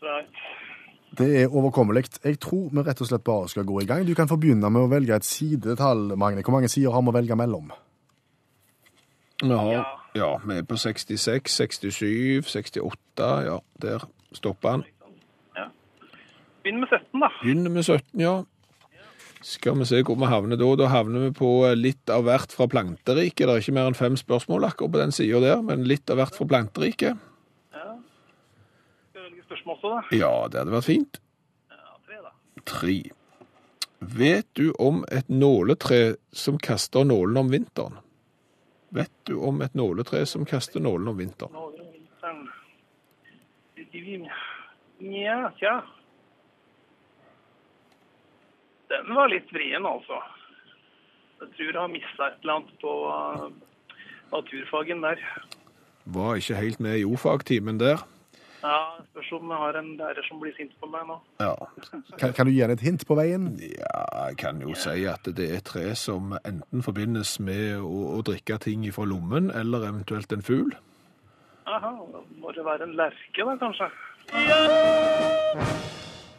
[0.00, 0.16] Så,
[1.18, 2.04] Det er overkommelig.
[2.22, 4.04] Jeg tror vi rett og slett bare skal gå i gang.
[4.06, 6.44] Du kan få begynne med å velge et sidetall, Magne.
[6.46, 7.72] Hvor mange sider har vi å velge mellom?
[9.40, 13.28] Vi har, ja, vi er på 66, 67, 68.
[13.48, 14.86] Ja, der stopper han.
[16.62, 17.30] begynn med 17, da.
[17.40, 18.34] Begynner med 17, ja.
[19.40, 20.68] Skal vi se hvor vi havner da.
[20.76, 23.46] Da havner vi på litt av hvert fra planteriket.
[23.46, 26.20] Det er ikke mer enn fem spørsmål akkurat på den sida der, men litt av
[26.20, 27.16] hvert fra planteriket.
[29.50, 30.16] Spørsmål også, da?
[30.16, 31.18] Ja, det hadde vært fint.
[31.74, 32.30] Ja, tre, da.
[32.70, 32.98] Tre.
[33.98, 37.96] Vet du om et nåletre som kaster nålen om vinteren?
[38.94, 41.58] Vet du om et nåletre som kaster nålen om vinteren?
[43.90, 44.38] Er.
[45.02, 45.74] Nja, tja.
[48.94, 50.20] Den var litt vrien, altså.
[51.40, 53.50] Jeg tror jeg har mista et eller annet på uh,
[54.30, 55.26] naturfagen der.
[56.04, 58.06] Var ikke helt med i o-fagtimen der.
[58.60, 58.78] Ja,
[59.10, 61.16] Spørs om jeg har en lærer som blir sint på meg nå.
[61.40, 61.54] Ja.
[62.20, 63.54] Kan, kan du gi henne et hint på veien?
[63.62, 68.20] ja, jeg kan jo si at det er tre som enten forbindes med å, å
[68.26, 70.74] drikke ting fra lommen, eller eventuelt en fugl.
[71.70, 73.90] Aha, da må det være en lerke, da, kanskje.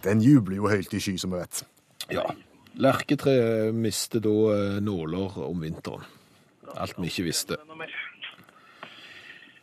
[0.05, 1.63] Den jubler jo høyt i sky, som vi vet.
[2.11, 2.25] Ja.
[2.81, 6.05] Lerketre mister da eh, nåler om vinteren.
[6.71, 7.57] Alt vi ikke visste.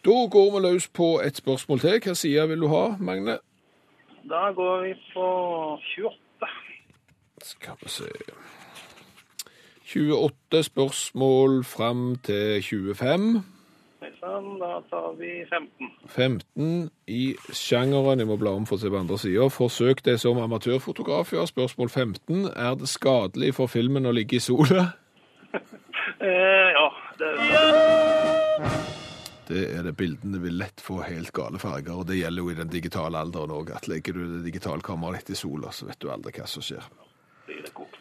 [0.09, 1.99] Da går vi løs på et spørsmål til.
[2.01, 3.35] Hva side vil du ha, Magne?
[4.31, 5.27] Da går vi på
[5.85, 6.49] 28.
[7.45, 8.09] Skal vi se
[9.93, 13.29] 28 spørsmål fram til 25.
[14.19, 15.93] Sånn, da tar vi 15.
[16.09, 19.51] 15 i sjangeren, jeg må bla om for å se på andre sida.
[19.53, 21.45] Forsøk deg som amatørfotograf, ja.
[21.47, 22.49] Spørsmål 15.
[22.57, 24.89] Er det skadelig for filmen å ligge i sola?
[26.19, 26.87] Eh, ja,
[27.21, 28.98] det Det
[29.51, 32.71] er det bildene vil lett få helt gale farger, og det gjelder jo i den
[32.73, 33.73] digitale alderen òg.
[33.77, 36.65] At legger du det digitale kameraet ditt i sola, så vet du aldri hva som
[36.65, 36.85] skjer.
[37.47, 37.97] blir det kokt.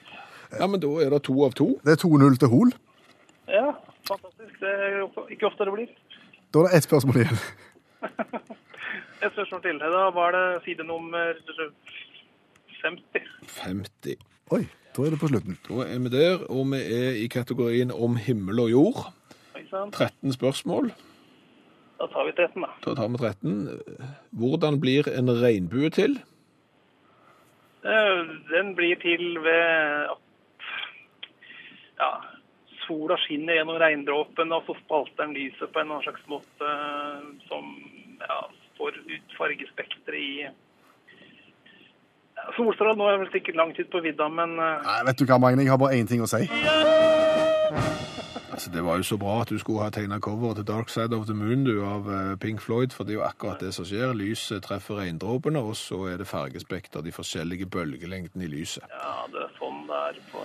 [0.51, 1.73] Ja, men da er det to av to.
[1.83, 2.71] Det er 2-0 til Hol.
[3.51, 3.73] Ja,
[4.07, 4.59] fantastisk.
[4.59, 5.01] Det er
[5.33, 5.89] ikke ofte det blir.
[6.53, 7.41] Da er det ett spørsmål igjen.
[9.17, 9.79] Et spørsmål til.
[9.81, 11.33] Da var det side nummer
[12.83, 13.23] 50.
[13.49, 14.19] 50.
[14.53, 15.57] Oi, da er det på slutten.
[15.65, 19.01] Da er vi der, og vi er i kategorien om himmel og jord.
[19.73, 20.91] 13 spørsmål.
[21.97, 22.69] Da tar vi 13, da.
[22.85, 23.53] Da tar vi 13.
[24.37, 26.19] Hvordan blir en regnbue til?
[27.85, 28.19] Eh,
[28.51, 30.21] Den blir til ved at
[31.97, 32.11] ja,
[32.85, 36.71] sola skinner gjennom regndråpen, og så spalter den lyset på en annen slags måte
[37.49, 37.73] som
[38.21, 38.39] ja,
[38.77, 40.47] får ut fargespekteret i
[42.55, 45.39] Solstrålen nå er vel sikkert langt ut på vidda, men eh, Nei, vet du hva,
[45.41, 46.45] Magne, jeg har bare én ting å si.
[48.57, 51.13] Altså, Det var jo så bra at du skulle ha tegna cover til Dark Side
[51.13, 53.85] of the Moon du, av eh, Pink Floyd, for det er jo akkurat det som
[53.85, 54.15] skjer.
[54.17, 58.87] Lyset treffer regndråpene, og så er det fargespekter, de forskjellige bølgelengdene i lyset.
[58.89, 60.41] ja, det er sånn det er på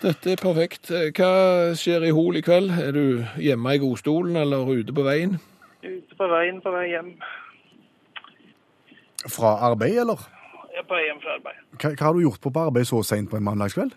[0.00, 0.88] Dette er perfekt.
[0.90, 2.72] Eh, Hva skjer i Hol i kveld?
[2.80, 3.02] Er du
[3.36, 5.36] hjemme i godstolen eller ute på veien?
[5.84, 7.10] Ute på veien på vei hjem.
[9.28, 10.22] Fra arbeid, eller?
[10.72, 11.60] Jeg er på vei hjem fra arbeid.
[11.76, 13.92] Hva, hva har du gjort på på arbeid så seint på en mandagskveld?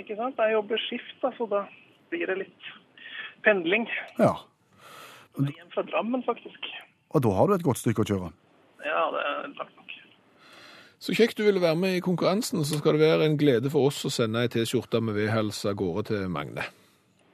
[0.00, 0.40] Ikke sant?
[0.40, 1.66] Jeg jobber skift, da, så da
[2.08, 2.72] blir det litt
[3.44, 3.86] pendling.
[4.18, 4.34] Ja.
[5.38, 6.68] Hjem fra Drammen, faktisk.
[7.14, 8.30] Og da har du et godt stykke å kjøre.
[8.84, 9.94] Ja, det er langt nok.
[11.04, 13.90] Så kjekt du ville være med i konkurransen, så skal det være en glede for
[13.90, 16.64] oss å sende ei T-skjorte med vedhals av gårde til Magne.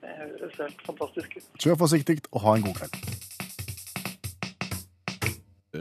[0.03, 1.51] Det høres helt fantastisk ut.
[1.61, 3.30] Kjør forsiktig og ha en god kveld.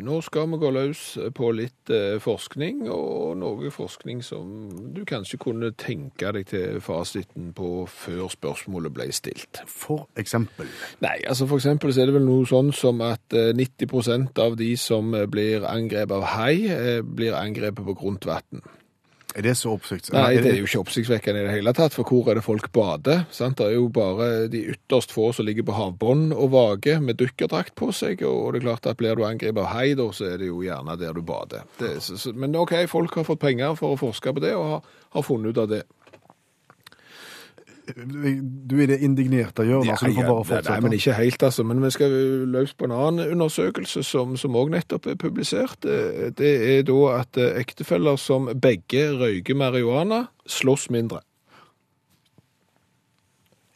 [0.04, 1.04] Nå skal vi gå løs
[1.36, 7.52] på litt eh, forskning, og noe forskning som du kanskje kunne tenke deg til fasiten
[7.58, 9.62] på før spørsmålet ble stilt.
[9.68, 10.70] For eksempel.
[11.04, 14.60] Nei, altså for eksempel så er det vel noe sånn som at eh, 90% av
[14.60, 18.64] de som eh, blir angrepet av hai, eh, blir angrepet på grunt vann.
[19.38, 20.24] Er det så oppsiktsvekkende?
[20.26, 22.72] Nei, det er jo ikke oppsiktsvekkende i det hele tatt, for hvor er det folk
[22.74, 23.26] bader?
[23.36, 23.60] Sant?
[23.60, 27.76] Det er jo bare de ytterst få som ligger på havbånd og vager med dykkerdrakt
[27.78, 30.42] på seg, og det er klart at blir du angrepet av hai, da, så er
[30.42, 31.62] det jo gjerne der du bader.
[31.78, 34.66] Det, er- så, men ok, folk har fått penger for å forske på det, og
[34.74, 34.82] har,
[35.20, 35.84] har funnet ut av det.
[37.96, 40.74] Du er det indignerte hjørnet, så du får bare fortsette.
[40.74, 41.64] nei, men ikke helt, altså.
[41.64, 42.18] Men vi skal
[42.54, 45.80] løs på en annen undersøkelse som som òg nettopp er publisert.
[45.84, 51.22] Det det er da at eh, ektefeller som begge røyker marihuana, slåss mindre.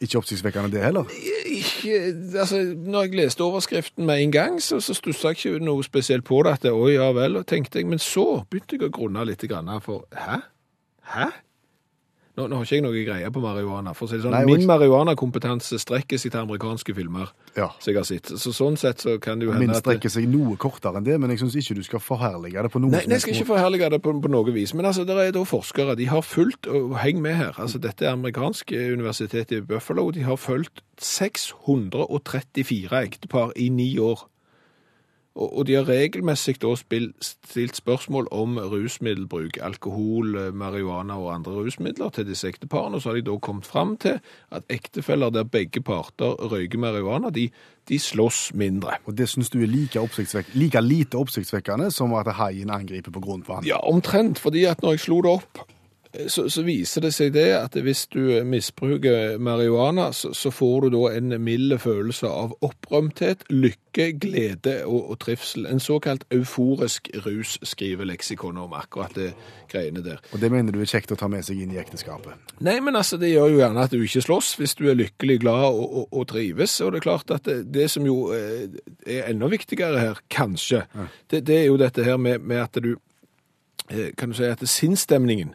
[0.04, 1.04] Ikke oppsiktsvekkende det heller.
[1.46, 2.00] Ikke,
[2.38, 6.24] altså, når jeg leste overskriften med en gang, så, så stussa jeg ikke noe spesielt
[6.24, 6.52] på det.
[6.58, 9.44] At det, å ja vel, tenkte jeg, men så begynte jeg å grunne litt.
[9.48, 10.40] Grann, for hæ?
[11.14, 11.30] Hæ?
[12.34, 13.92] Nå, nå har ikke jeg noe greie på marihuana.
[13.94, 17.28] For å si det sånn, Nei, Min marihuanakompetanse strekker seg til amerikanske filmer.
[17.54, 17.68] Ja.
[17.78, 18.32] som jeg har sett.
[18.42, 21.06] Så sånn sett så kan det jo Min hende at strekker seg noe kortere enn
[21.06, 23.14] det, men jeg syns ikke du skal forherlige det på noen Nei, som nei, jeg
[23.14, 23.52] helst skal ikke måte.
[23.52, 24.74] forherlige det på, på noe vis.
[24.74, 25.94] Men altså, det er da forskere.
[26.00, 30.08] De har fulgt, og heng med her, altså dette er amerikansk universitet i Buffalo.
[30.10, 34.26] De har fulgt 634 ektepar i ni år.
[35.34, 42.12] Og, de har regelmessig da stilt spørsmål om rusmiddelbruk, alkohol, eh, marihuana og andre rusmidler
[42.14, 42.94] til disse ekteparene.
[42.94, 44.20] Og så har de da kommet fram til
[44.54, 47.48] at ektefeller der begge parter røyker marihuana, de,
[47.88, 48.94] de slåss mindre.
[49.06, 49.98] Og det syns du er like,
[50.54, 53.66] like lite oppsiktsvekkende som at haien angriper på grunt vann?
[53.66, 54.38] Ja, omtrent.
[54.38, 55.66] Fordi at når jeg slo det opp,
[56.28, 60.94] så, så viser det seg det at hvis du misbruker marihuana, så, så får du
[60.94, 65.66] da en mild følelse av opprømthet, lykke, glede og, og trivsel.
[65.66, 69.32] En såkalt euforisk rus, skriver leksikonet om akkurat det
[69.70, 70.20] greiene der.
[70.32, 72.54] Og det mener du er kjekt å ta med seg inn i ekteskapet?
[72.64, 75.40] Nei, men altså, det gjør jo gjerne at du ikke slåss hvis du er lykkelig,
[75.42, 76.76] glad og, og, og trives.
[76.84, 78.70] Og det er klart at det, det som jo eh,
[79.02, 80.84] er enda viktigere her, kanskje,
[81.30, 82.94] det, det er jo dette her med, med at du
[83.90, 85.54] eh, Kan du si at sinnsstemningen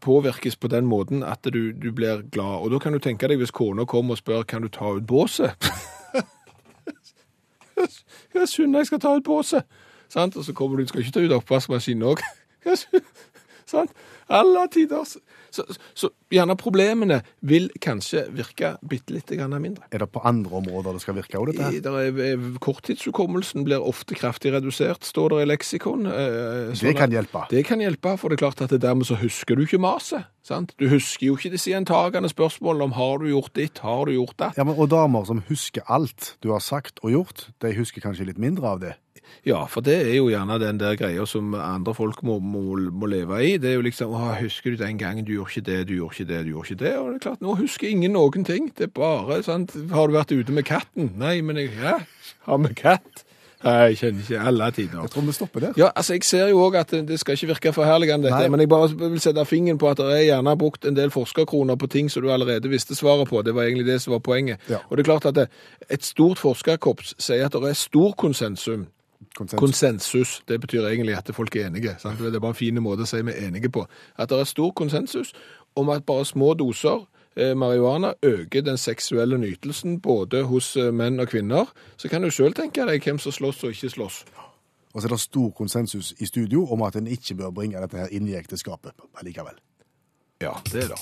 [0.00, 2.62] påvirkes på den måten at du, du blir glad.
[2.64, 5.06] Og da kan du tenke deg hvis kona kommer og spør kan du ta ut
[5.06, 5.52] båset.
[8.34, 9.62] Jeg synder jeg skal ta ut båset.
[10.16, 12.22] Og så kommer du, du skal ikke ta ut oppvaskmaskinen òg.
[13.66, 13.90] Sant?
[14.30, 15.16] Alle tiders.
[15.50, 19.86] Så, så, så gjerne problemene vil kanskje virke bitte litt mindre.
[19.90, 21.90] Er det på andre områder det skal virke òg, dette?
[21.90, 26.06] Er, er- korttidshukommelsen blir ofte kraftig redusert, står det i leksikon.
[26.06, 27.46] eh, sånn Det kan hjelpe.
[27.50, 30.26] Det kan hjelpe, for det er klart at det dermed så husker du ikke maset.
[30.46, 30.74] Sant?
[30.78, 34.36] Du husker jo ikke disse gjentagende spørsmålene om har du gjort ditt, har du gjort
[34.38, 34.56] datt.
[34.58, 38.26] Ja, men, Og damer som husker alt du har sagt og gjort, de husker kanskje
[38.26, 38.94] litt mindre av det?
[39.46, 43.10] Ja, for det er jo gjerne den der greia som andre folk må, må, må
[43.10, 43.52] leve i.
[43.62, 46.18] Det er jo liksom å, husker du den gangen du gjorde ikke det, du gjorde
[46.18, 46.94] ikke det, du gjorde ikke det.
[46.98, 48.72] Og det er klart, nå husker ingen noen ting.
[48.74, 51.12] Det er bare sant Har du vært ute med katten?
[51.20, 52.00] Nei, men jeg ja,
[52.48, 53.26] har med katt.
[53.64, 54.98] Jeg kjenner ikke alle tider.
[55.00, 55.72] Jeg tror vi stopper der.
[55.76, 58.48] Ja, altså Jeg ser jo òg at det skal ikke virke forherligende, dette, Nei.
[58.48, 61.76] men jeg bare vil sette fingeren på at det er gjerne brukt en del forskerkroner
[61.76, 63.42] på ting som du allerede visste svaret på.
[63.42, 64.60] Det var egentlig det som var poenget.
[64.68, 64.82] Ja.
[64.88, 65.48] Og det er klart at det,
[65.90, 68.86] et stort forskerkorps sier at det er stor konsensum.
[69.36, 69.60] Konsensus.
[69.60, 70.42] Konsensus.
[70.48, 71.96] Det betyr egentlig at folk er enige.
[71.98, 72.18] Sant?
[72.18, 73.84] Det er bare en fin måte å si vi er enige på.
[74.16, 75.34] At det er stor konsensus
[75.76, 77.04] om at bare små doser
[77.36, 81.68] eh, marihuana øker den seksuelle nytelsen både hos eh, menn og kvinner.
[81.96, 84.24] Så kan du sjøl tenke deg hvem som slåss og ikke slåss.
[84.94, 88.00] Og så er det stor konsensus i studio om at en ikke bør bringe dette
[88.00, 89.58] her inn i ekteskapet likevel.
[90.40, 91.00] Ja, det er det.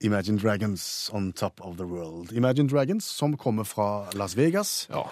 [0.00, 2.32] Imagine Dragons on top of the world.
[2.32, 5.02] Imagine Dragons som kommer fra Las Vegas, Ja.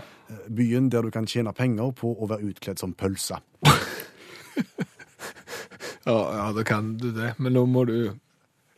[0.49, 3.41] Byen der du kan tjene penger på å være utkledd som pølse.
[6.09, 7.35] Ja, ja, da kan du det.
[7.37, 8.15] Men nå må du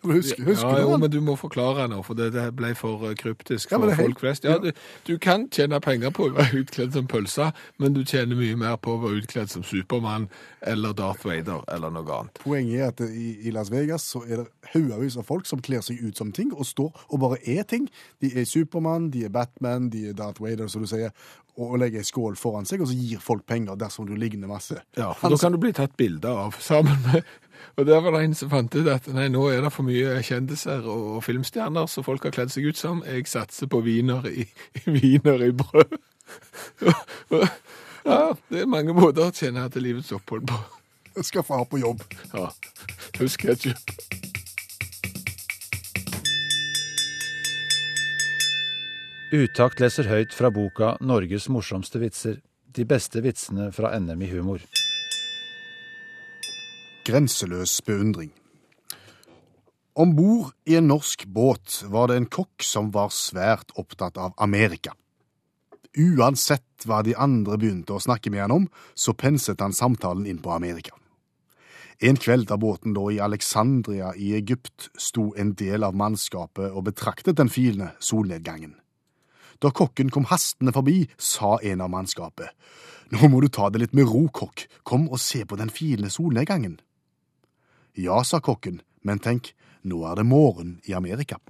[0.02, 3.16] Husk, husker ja, jo, men du må forklare nå, for det, det ble for eh,
[3.20, 4.46] kryptisk for folk flest.
[4.48, 4.70] Ja, du,
[5.04, 7.50] du kan tjene penger på å være utkledd som pølse,
[7.82, 10.30] men du tjener mye mer på å være utkledd som Supermann
[10.64, 12.40] eller Darth Vader eller noe annet.
[12.40, 15.84] Poenget er at i, i Las Vegas så er det haugevis av folk som kler
[15.84, 17.90] seg ut som ting, og står og bare er ting.
[18.24, 21.12] De er Supermann, de er Batman, de er Darth Vader, som du sier,
[21.58, 24.48] og, og legger ei skål foran seg, og så gir folk penger dersom du ligner
[24.48, 24.80] masse.
[24.96, 27.20] Ja, for da kan du bli tatt bilde av sammen med
[27.76, 30.18] Og der var det en som fant ut at nei, nå er det for mye
[30.26, 33.04] kjendiser og, og filmstjerner som folk har kledd seg ut som.
[33.06, 34.46] Jeg satser på viner i,
[34.84, 35.96] viner i brød.
[38.10, 38.20] ja,
[38.50, 40.60] det er mange måter å tjene til livets opphold på.
[41.26, 42.04] Skal far ha på jobb.
[42.32, 42.48] Ja,
[43.18, 43.96] husk ketsjup.
[49.30, 52.40] Utakt leser høyt fra boka 'Norges morsomste vitser'.
[52.74, 54.62] De beste vitsene fra NM i humor.
[57.04, 58.30] Grenseløs beundring.
[59.96, 64.34] Om bord i en norsk båt var det en kokk som var svært opptatt av
[64.36, 64.92] Amerika.
[65.96, 70.42] Uansett hva de andre begynte å snakke med han om, så penset han samtalen inn
[70.44, 70.92] på Amerika.
[72.00, 76.86] En kveld da båten lå i Alexandria i Egypt, sto en del av mannskapet og
[76.86, 78.76] betraktet den fine solnedgangen.
[79.60, 82.52] Da kokken kom hastende forbi, sa en av mannskapet,
[83.10, 86.06] Nå må du ta det litt med ro, kokk, kom og se på den fine
[86.14, 86.78] solnedgangen.
[87.94, 91.40] Ja, sa kokken, men tenk, nå er det morgen i Amerika.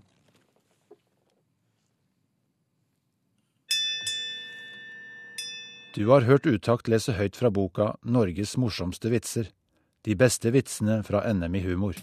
[5.94, 9.50] Du har hørt Utakt lese høyt fra boka 'Norges morsomste vitser'.
[10.06, 11.96] De beste vitsene fra NM i humor.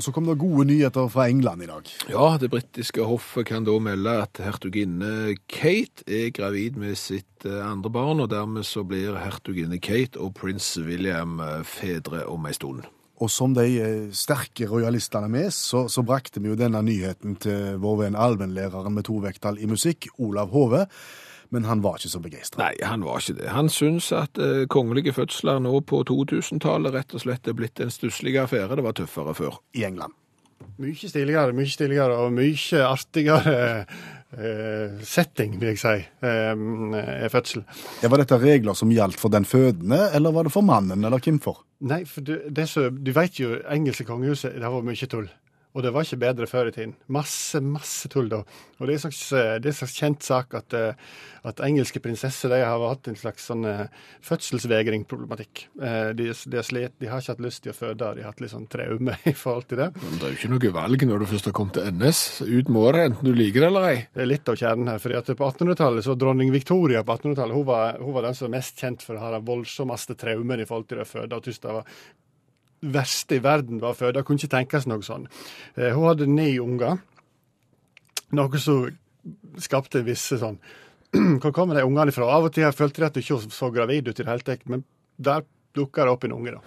[0.00, 1.88] Og så kom det gode nyheter fra England i dag.
[2.08, 7.58] Ja, det britiske hoffet kan da melde at hertuginne Kate er gravid med sitt eh,
[7.60, 12.56] andre barn, og dermed så blir hertuginne Kate og prins William eh, fedre om ei
[12.56, 12.88] stund.
[13.20, 17.76] Og som de eh, sterke rojalistene med, så, så brakte vi jo denne nyheten til
[17.84, 20.86] vår venn allmennlæreren med to vekttall i musikk, Olav Hove,
[21.50, 22.62] men han var ikke så begeistra.
[22.62, 23.50] Nei, han var ikke det.
[23.54, 27.92] Han syns at eh, kongelige fødsler nå på 2000-tallet rett og slett er blitt en
[27.92, 28.78] stusslig affære.
[28.78, 29.60] Det var tøffere før.
[29.74, 30.14] I England.
[30.80, 33.56] Mye stiligere, mye stiligere og mye artigere
[34.32, 36.62] eh, setting, vil jeg si, eh,
[37.00, 37.64] er fødsel.
[38.00, 41.20] Ja, var dette regler som gjaldt for den fødende, eller var det for mannen, eller
[41.20, 41.64] hvem for?
[41.80, 45.28] Nei, for du, det så, du vet jo, engelske kongehuset, det var mye tull.
[45.70, 46.96] Og det var ikke bedre før i tiden.
[47.14, 48.40] Masse, masse tull da.
[48.80, 50.94] Og det er en slags, eh, det er en slags kjent sak at, eh,
[51.46, 53.84] at engelske prinsesser de har hatt en slags sånn eh,
[54.26, 55.62] fødselsvegringproblematikk.
[55.78, 58.42] De, de, har slet, de har ikke hatt lyst til å føde, de har hatt
[58.42, 59.88] litt sånn traume i forhold til det.
[60.02, 62.22] Men det er jo ikke noe valg når du først har kommet til NS.
[62.50, 63.98] Ut må det, enten du liker det eller ei.
[64.14, 64.98] Det er litt av kjernen her.
[65.02, 68.48] fordi at På 1800-tallet så dronning Victoria på 1800-tallet, hun, var- hun var den som
[68.50, 71.38] var mest kjent for å ha den voldsommeste traumen i forhold til det å føde.
[71.38, 71.86] og
[72.80, 75.26] verste i verden var før, det Kunne ikke tenkes noe sånn.
[75.76, 77.00] Eh, hun hadde ni unger,
[78.36, 78.88] noe som
[79.60, 80.60] skapte visse sånn
[81.42, 82.28] Hvor kommer de ungene fra?
[82.30, 84.62] Av og til følte de at hun ikke så gravid ut i det hele tatt,
[84.70, 84.84] men
[85.18, 85.42] der
[85.74, 86.60] dukka det opp en unge, da.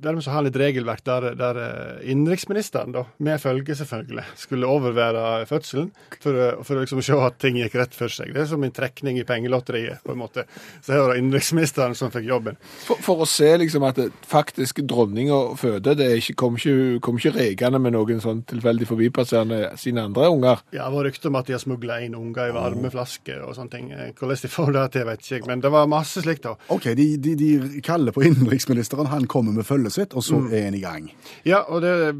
[0.00, 4.68] Dermed så har han et regelverk der, der eh, innenriksministeren, da, med følge selvfølgelig, skulle
[4.70, 5.90] overvære fødselen
[6.20, 8.32] for, for å liksom se at ting gikk rett for seg.
[8.34, 10.46] Det er som en trekning i pengelotteriet, på en måte.
[10.80, 12.56] Så det var innenriksministeren som fikk jobben.
[12.86, 17.00] For, for å se liksom at det, faktisk dronninga føder, det er ikke, kom ikke,
[17.04, 20.64] kom ikke rekende med noen sånn tilfeldig forbipasserende sine andre unger.
[20.72, 23.56] Ja, det var rykte om at de har smugla inn unger i varme flasker og
[23.58, 23.92] sånne ting.
[23.92, 26.56] Eh, Hvordan de får det til, vet ikke jeg, men det var masse slikt, da.
[26.72, 30.52] Ok, de, de, de kaller på innenriksministeren, han kommer med følget sitt, og så Mm.
[30.52, 31.10] er en i gang.
[31.44, 32.14] Ja, og det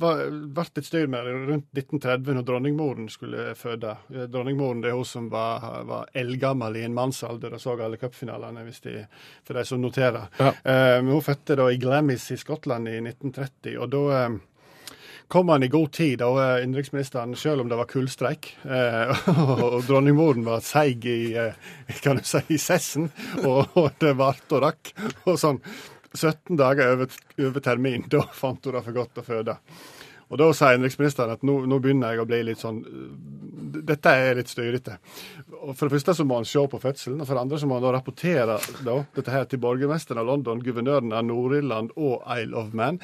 [0.00, 3.96] var, ble et styr med det rundt 1930, når dronningmoren skulle føde.
[4.14, 7.96] Eh, Dronningmoren det er hun som var, var eldgammel i en mannsalder og så alle
[7.96, 8.62] cupfinalene,
[9.44, 10.28] for de som noterer.
[10.38, 10.48] Ja.
[10.64, 14.38] Eh, men hun fødte da i Glamis i Skottland i 1930, og da eh,
[15.28, 18.56] kom han i god tid, og eh, innenriksministeren, selv om det var kullstreik.
[18.64, 21.52] Eh, og, og dronningmoren var seig i, eh,
[22.02, 23.10] kan du si, i sessen,
[23.44, 24.94] og, og det varte og rakk.
[25.26, 25.58] og sånn.
[26.14, 29.58] 17 dager over, over termin, da fant hun det for godt å føde.
[30.28, 32.82] Og Da sa innenriksministeren at nå, nå begynner jeg å bli litt sånn
[33.88, 34.98] Dette er litt styrete.
[35.48, 37.78] For det første så må han se på fødselen, og for det andre så må
[37.78, 42.56] han da rapportere da, dette her til borgermesteren av London, guvernøren av Nord-Irland og Isle
[42.60, 43.00] of Man.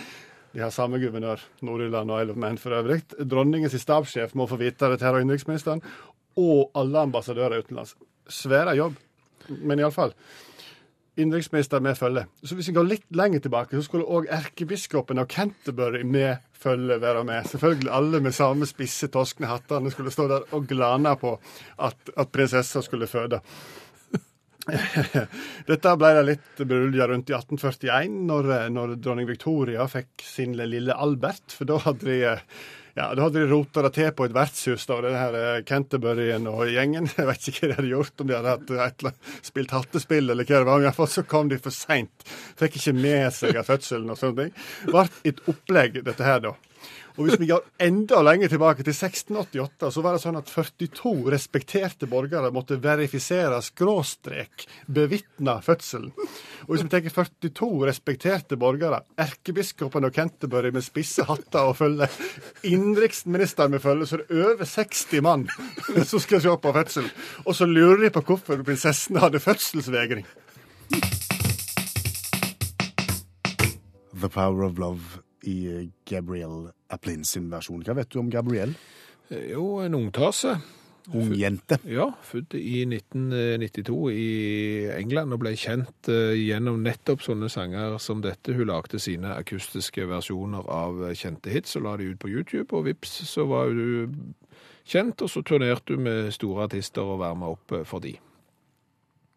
[0.55, 3.03] De har samme guvernør, Nord-Irland og Isle of Man for øvrig.
[3.19, 5.85] Dronningens stabssjef må få vite dette her, og innenriksministeren.
[6.41, 7.97] Og alle ambassadører utenlands.
[8.31, 8.97] Svære jobb,
[9.61, 10.17] men iallfall
[11.17, 12.25] innenriksminister med følge.
[12.43, 16.99] Så hvis vi går litt lenger tilbake, så skulle òg erkebiskopen av Canterbury med følge
[17.03, 17.47] være med.
[17.51, 21.37] Selvfølgelig alle med samme spisse, toskne hattene skulle stå der og glane på
[21.79, 23.41] at, at prinsessa skulle føde.
[25.69, 30.97] Dette ble det litt brylja rundt i 1841, når, når dronning Victoria fikk sin lille
[30.97, 31.53] Albert.
[31.53, 32.35] For da hadde de
[32.95, 36.47] ja, da hadde de rota det til på et vertshus, da, den her eh, Canterburyen
[36.51, 37.09] og gjengen.
[37.19, 40.47] Jeg vet ikke hva de hadde gjort, om de hadde hatt et spilt hattespill eller
[40.47, 40.79] hva det var.
[40.79, 42.29] Men i hvert fall så kom de for seint.
[42.61, 44.55] Fikk ikke med seg av fødselen og sånne ting.
[44.93, 46.55] Ble et opplegg, dette her, da.
[47.15, 51.13] Og hvis vi går enda lenger tilbake, til 1688, så var det sånn at 42
[51.31, 56.11] respekterte borgere måtte verifisere skråstrek bevitne fødselen.
[56.67, 62.11] Og hvis vi tenker 42 respekterte borgere, erkebiskopen og Canterbury med spisse hatter og følge,
[62.67, 65.47] innenriksministeren med følge, så er det over 60 mann
[66.11, 67.13] som skal se på fødselen.
[67.47, 70.27] Og så lurer de på hvorfor prinsessen hadde fødselsvegring.
[74.15, 77.83] The Power of Love i Gabrielle Aplin sin versjon.
[77.85, 78.75] Hva vet du om Gabrielle?
[79.31, 80.57] Eh, Jo, en ungtase.
[81.13, 81.77] Ung jente.
[81.85, 84.29] Ja, født i 1992 i
[84.97, 88.55] England og ble kjent eh, gjennom nettopp sånne sanger som dette.
[88.57, 92.71] Hun lagde sine akustiske versjoner av eh, kjente hits og la de ut på YouTube,
[92.73, 94.33] og vips, så var hun
[94.89, 98.15] kjent, og så turnerte hun med store artister og varma opp eh, for de.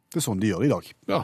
[0.07, 0.91] Det er sånn de gjør i dag.
[1.11, 1.21] Ja.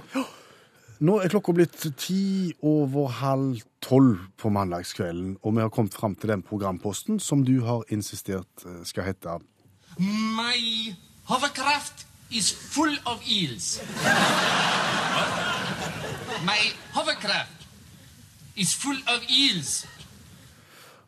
[1.03, 6.13] Nå er klokka blitt ti over halv tolv på mandagskvelden, og vi har kommet fram
[6.15, 9.33] til den programposten som du har insistert eh, skal hete
[9.99, 10.95] My
[11.27, 13.81] hovercraft is full of eels.
[16.47, 17.67] My hovercraft
[18.55, 19.83] is full of eels.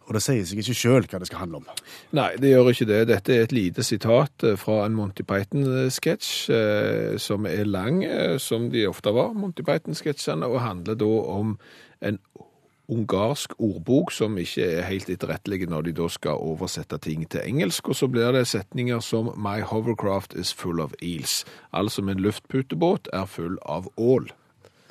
[0.05, 1.83] Og det sier seg ikke sjøl hva det skal handle om.
[2.17, 3.01] Nei, det gjør ikke det.
[3.09, 8.37] Dette er et lite sitat eh, fra en Monty Python-sketsj, eh, som er lang, eh,
[8.41, 11.57] som de ofte var, Monty Python-sketsjene, og handler da om
[12.05, 12.19] en
[12.91, 17.89] ungarsk ordbok som ikke er helt etterrettelige når de da skal oversette ting til engelsk,
[17.89, 21.43] og så blir det setninger som My hovercraft is full of eels.
[21.73, 24.29] Altså min luftputebåt er full av ål.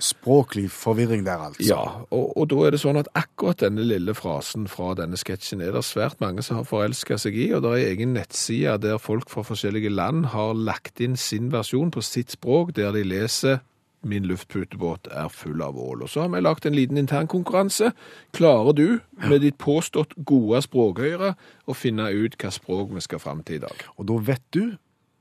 [0.05, 1.65] Språklig forvirring der, altså.
[1.65, 1.83] Ja,
[2.13, 5.73] og, og da er det sånn at akkurat denne lille frasen fra denne sketsjen er
[5.73, 9.33] det svært mange som har forelska seg i, og det er egen nettside der folk
[9.33, 13.63] fra forskjellige land har lagt inn sin versjon på sitt språk, der de leser
[14.05, 16.05] min luftputebåt er full av ål.
[16.05, 17.93] Og så har vi lagt en liten internkonkurranse.
[18.37, 18.87] Klarer du
[19.25, 21.35] med ditt påstått gode språkhøyre,
[21.65, 23.87] å finne ut hva språk vi skal fram til i dag?
[23.97, 24.77] Og da vet du,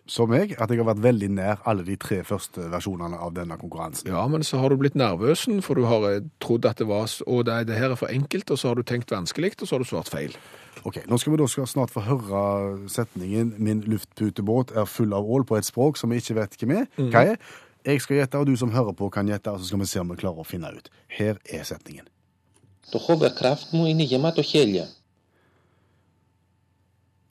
[0.05, 3.55] som meg, at jeg har vært veldig nær alle de tre første versjonene av denne
[3.59, 4.09] konkurransen.
[4.11, 7.07] Ja, men så har du blitt nervøs, for du har eh, trodd at det var
[7.27, 9.77] og det, det her er for enkelt, og så har du tenkt vanskelig, og så
[9.77, 10.35] har du svart feil.
[10.83, 15.47] Ok, Nå skal vi da snart få høre setningen 'Min luftputebåt er full av ål'
[15.47, 16.87] på et språk som vi ikke vet hvem er.
[16.97, 17.11] Mm.
[17.11, 17.37] Hva er?
[17.85, 19.99] Jeg skal gjette, og du som hører på, kan gjette, og så skal vi se
[19.99, 20.89] om vi klarer å finne ut.
[21.07, 22.07] Her er setningen.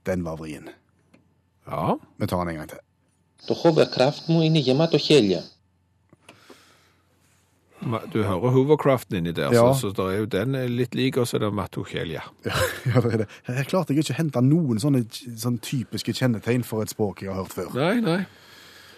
[0.04, 0.68] Den var vrien.
[1.67, 1.95] Ja.
[2.19, 2.77] Vi tar den en gang til.
[3.47, 5.43] Το hovercraft μου είναι γεμάτο χέλια.
[7.81, 9.73] Ma- Du hører hovercraften inni der, Ja.
[9.73, 12.21] så, så der er jo den er litt lik, og så er det matochelia.
[12.45, 13.27] Ja, det er det.
[13.45, 15.03] Her klarte jeg ikke å hente noen sånne,
[15.37, 17.69] sånne typiske kjennetegn for et språk jeg har hørt før.
[17.77, 18.19] Nei, nei.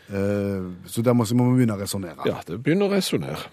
[0.09, 2.23] Eh, så der må, så må vi begynne å resonnere.
[2.25, 3.43] Ja, det begynner å resonnere.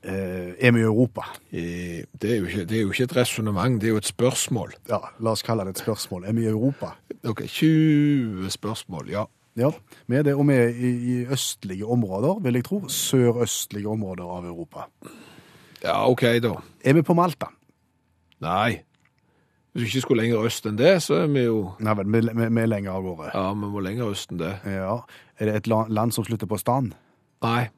[0.00, 1.26] Eh, er vi i Europa?
[1.50, 4.72] Det er jo ikke, er jo ikke et resonnement, det er jo et spørsmål.
[4.88, 6.24] Ja, la oss kalle det et spørsmål.
[6.24, 6.94] Er vi i Europa?
[7.28, 9.26] Ok, 20 spørsmål, ja.
[9.58, 9.70] Ja,
[10.06, 12.84] vi er det, og vi er i, i østlige områder, vil jeg tro.
[12.88, 14.86] Sørøstlige områder av Europa.
[15.82, 16.54] Ja, ok da.
[16.84, 17.50] Er vi på Malta?
[18.40, 18.80] Nei.
[19.72, 22.22] Hvis vi ikke skulle lenger øst enn det, så er vi jo Nei vel, vi,
[22.26, 23.28] vi, vi er lenger av gårde.
[23.34, 24.54] Ja, vi må lenger øst enn det.
[24.66, 24.96] Ja.
[25.38, 26.92] Er det et land som slutter på stan?
[27.44, 27.68] Nei.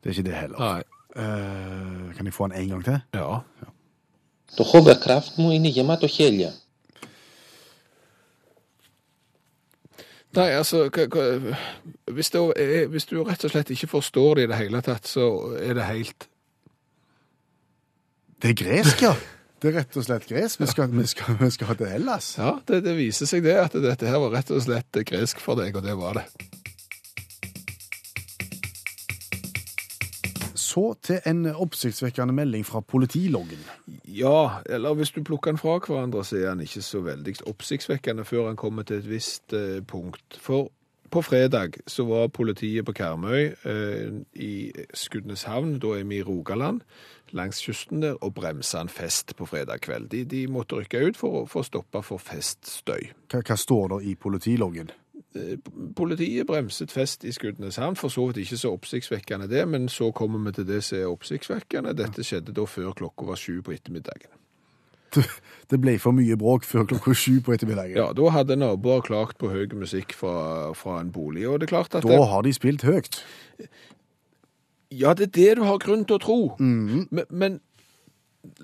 [0.00, 0.58] Det er ikke det heller.
[0.58, 0.82] Nei.
[1.16, 3.00] Eh, kan jeg få den en gang til?
[3.14, 3.38] Ja.
[4.56, 6.52] Το hovercraft μου είναι γεμάτο χέλια.
[10.36, 11.22] Nei, altså hva, hva,
[12.12, 15.08] hvis, det er, hvis du rett og slett ikke forstår det i det hele tatt,
[15.08, 16.28] så er det helt
[18.42, 19.14] Det er gresk, ja.
[19.62, 20.60] Det er rett og slett gresk.
[20.60, 22.34] Vi skal, vi skal, vi skal til Hellas.
[22.36, 25.56] Ja, det, det viser seg det, at dette her var rett og slett gresk for
[25.56, 26.26] deg, og det var det.
[30.71, 33.63] Så til en oppsiktsvekkende melding fra politiloggen.
[34.07, 38.25] Ja, eller hvis du plukker den fra hverandre, så er han ikke så veldig oppsiktsvekkende
[38.27, 40.39] før han kommer til et visst eh, punkt.
[40.39, 40.69] For
[41.11, 46.81] på fredag så var politiet på Karmøy eh, i Skudeneshavn, da er vi i Rogaland,
[47.35, 50.07] langs kysten der, og bremsa en fest på fredag kveld.
[50.13, 53.11] De, de måtte rykke ut for å få stoppa for feststøy.
[53.27, 54.91] Hva, hva står det i politiloggen?
[55.35, 55.57] Eh,
[55.95, 60.39] Politiet bremset fest i Skudeneshavn, for så vidt ikke så oppsiktsvekkende det, men så kommer
[60.39, 61.95] vi til det som er oppsiktsvekkende.
[61.97, 64.31] Dette skjedde da før klokka var sju på ettermiddagen.
[65.71, 67.97] Det ble for mye bråk før klokka sju på ettermiddagen.
[67.99, 71.73] Ja, da hadde naboer klagt på høy musikk fra, fra en bolig, og det er
[71.75, 73.21] klart at Da har de spilt høyt.
[74.91, 76.39] Ja, det er det du har grunn til å tro.
[76.59, 77.59] men, men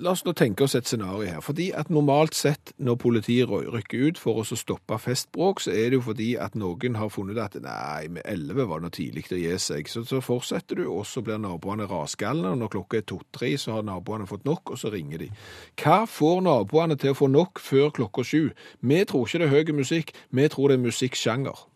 [0.02, 1.42] la oss nå tenke oss et scenario her.
[1.44, 6.00] Fordi at normalt sett når politiet rykker ut for å stoppe festbråk, så er det
[6.00, 9.54] jo fordi at noen har funnet at nei, med 11 var det tidlig å gi
[9.62, 9.92] seg.
[9.92, 13.78] Så, så fortsetter du, og så blir naboene rasgalne, og når klokka er to-tre, så
[13.78, 15.32] har naboene fått nok, og så ringer de.
[15.82, 18.44] Hva får naboene til å få nok før klokka sju?
[18.82, 21.68] Vi tror ikke det er høy musikk, vi tror det er musikksjanger.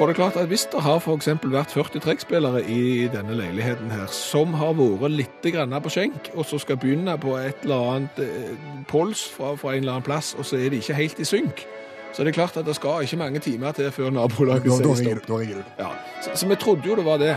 [0.00, 1.18] For det er klart at Hvis det har for
[1.52, 6.58] vært 40 trekkspillere i denne leiligheten her, som har vært litt på skjenk, og så
[6.58, 8.56] skal begynne på et eller annet eh,
[8.88, 11.66] pols fra, fra en eller annen plass, og så er de ikke helt i synk,
[12.14, 15.28] så er det klart at det skal ikke mange timer til før nabolaget sier stopp.
[15.28, 15.62] da ringer du.
[15.78, 15.90] Ja.
[16.22, 17.36] Så, så vi trodde jo det var det.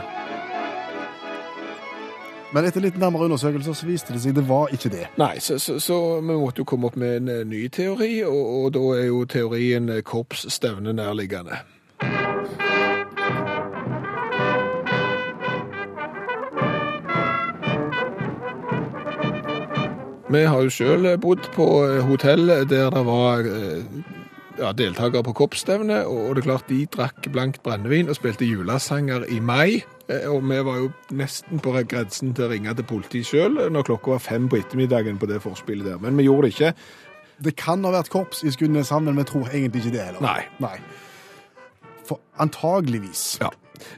[2.53, 5.07] Men etter litt nærmere undersøkelser så viste det seg det var ikke det.
[5.19, 8.41] Nei, så, så, så vi måtte jo komme opp med en eh, ny teori, og,
[8.55, 11.59] og da er jo teorien eh, korpsstevne nærliggende.
[20.33, 23.83] Vi har jo sjøl bodd på eh, hotell der det var eh,
[24.57, 29.27] ja, deltakere på korpsstevne, og det er klart de drakk blankt brennevin og spilte julesanger
[29.33, 29.83] i mai.
[30.09, 33.87] Eh, Og vi var jo nesten på grensen til å ringe til politiet sjøl når
[33.91, 36.73] klokka var fem på ettermiddagen på det forspillet der, men vi gjorde det ikke.
[37.43, 40.21] Det kan ha vært korps i Skudeneshavn, men vi tror egentlig ikke det heller.
[40.23, 40.41] Nei.
[40.63, 40.77] Nei.
[42.07, 43.39] For antageligvis.
[43.41, 43.49] Ja.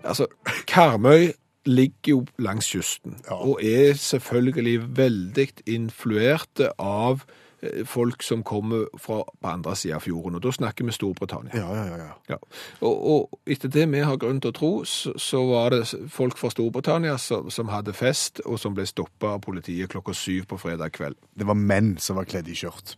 [0.03, 0.27] Altså,
[0.67, 1.31] Karmøy
[1.65, 7.23] ligger jo langs kysten, og er selvfølgelig veldig influerte av
[7.61, 11.53] eh, folk som kommer fra på andre siden av fjorden, og da snakker vi Storbritannia.
[11.57, 11.97] Ja, ja, ja.
[12.05, 12.11] ja.
[12.29, 12.39] Ja.
[12.81, 16.37] Og, og etter det vi har grunn til å tro, så, så var det folk
[16.41, 20.61] fra Storbritannia som, som hadde fest, og som ble stoppa av politiet klokka syv på
[20.61, 21.17] fredag kveld.
[21.33, 22.97] Det var menn som var kledd i skjørt.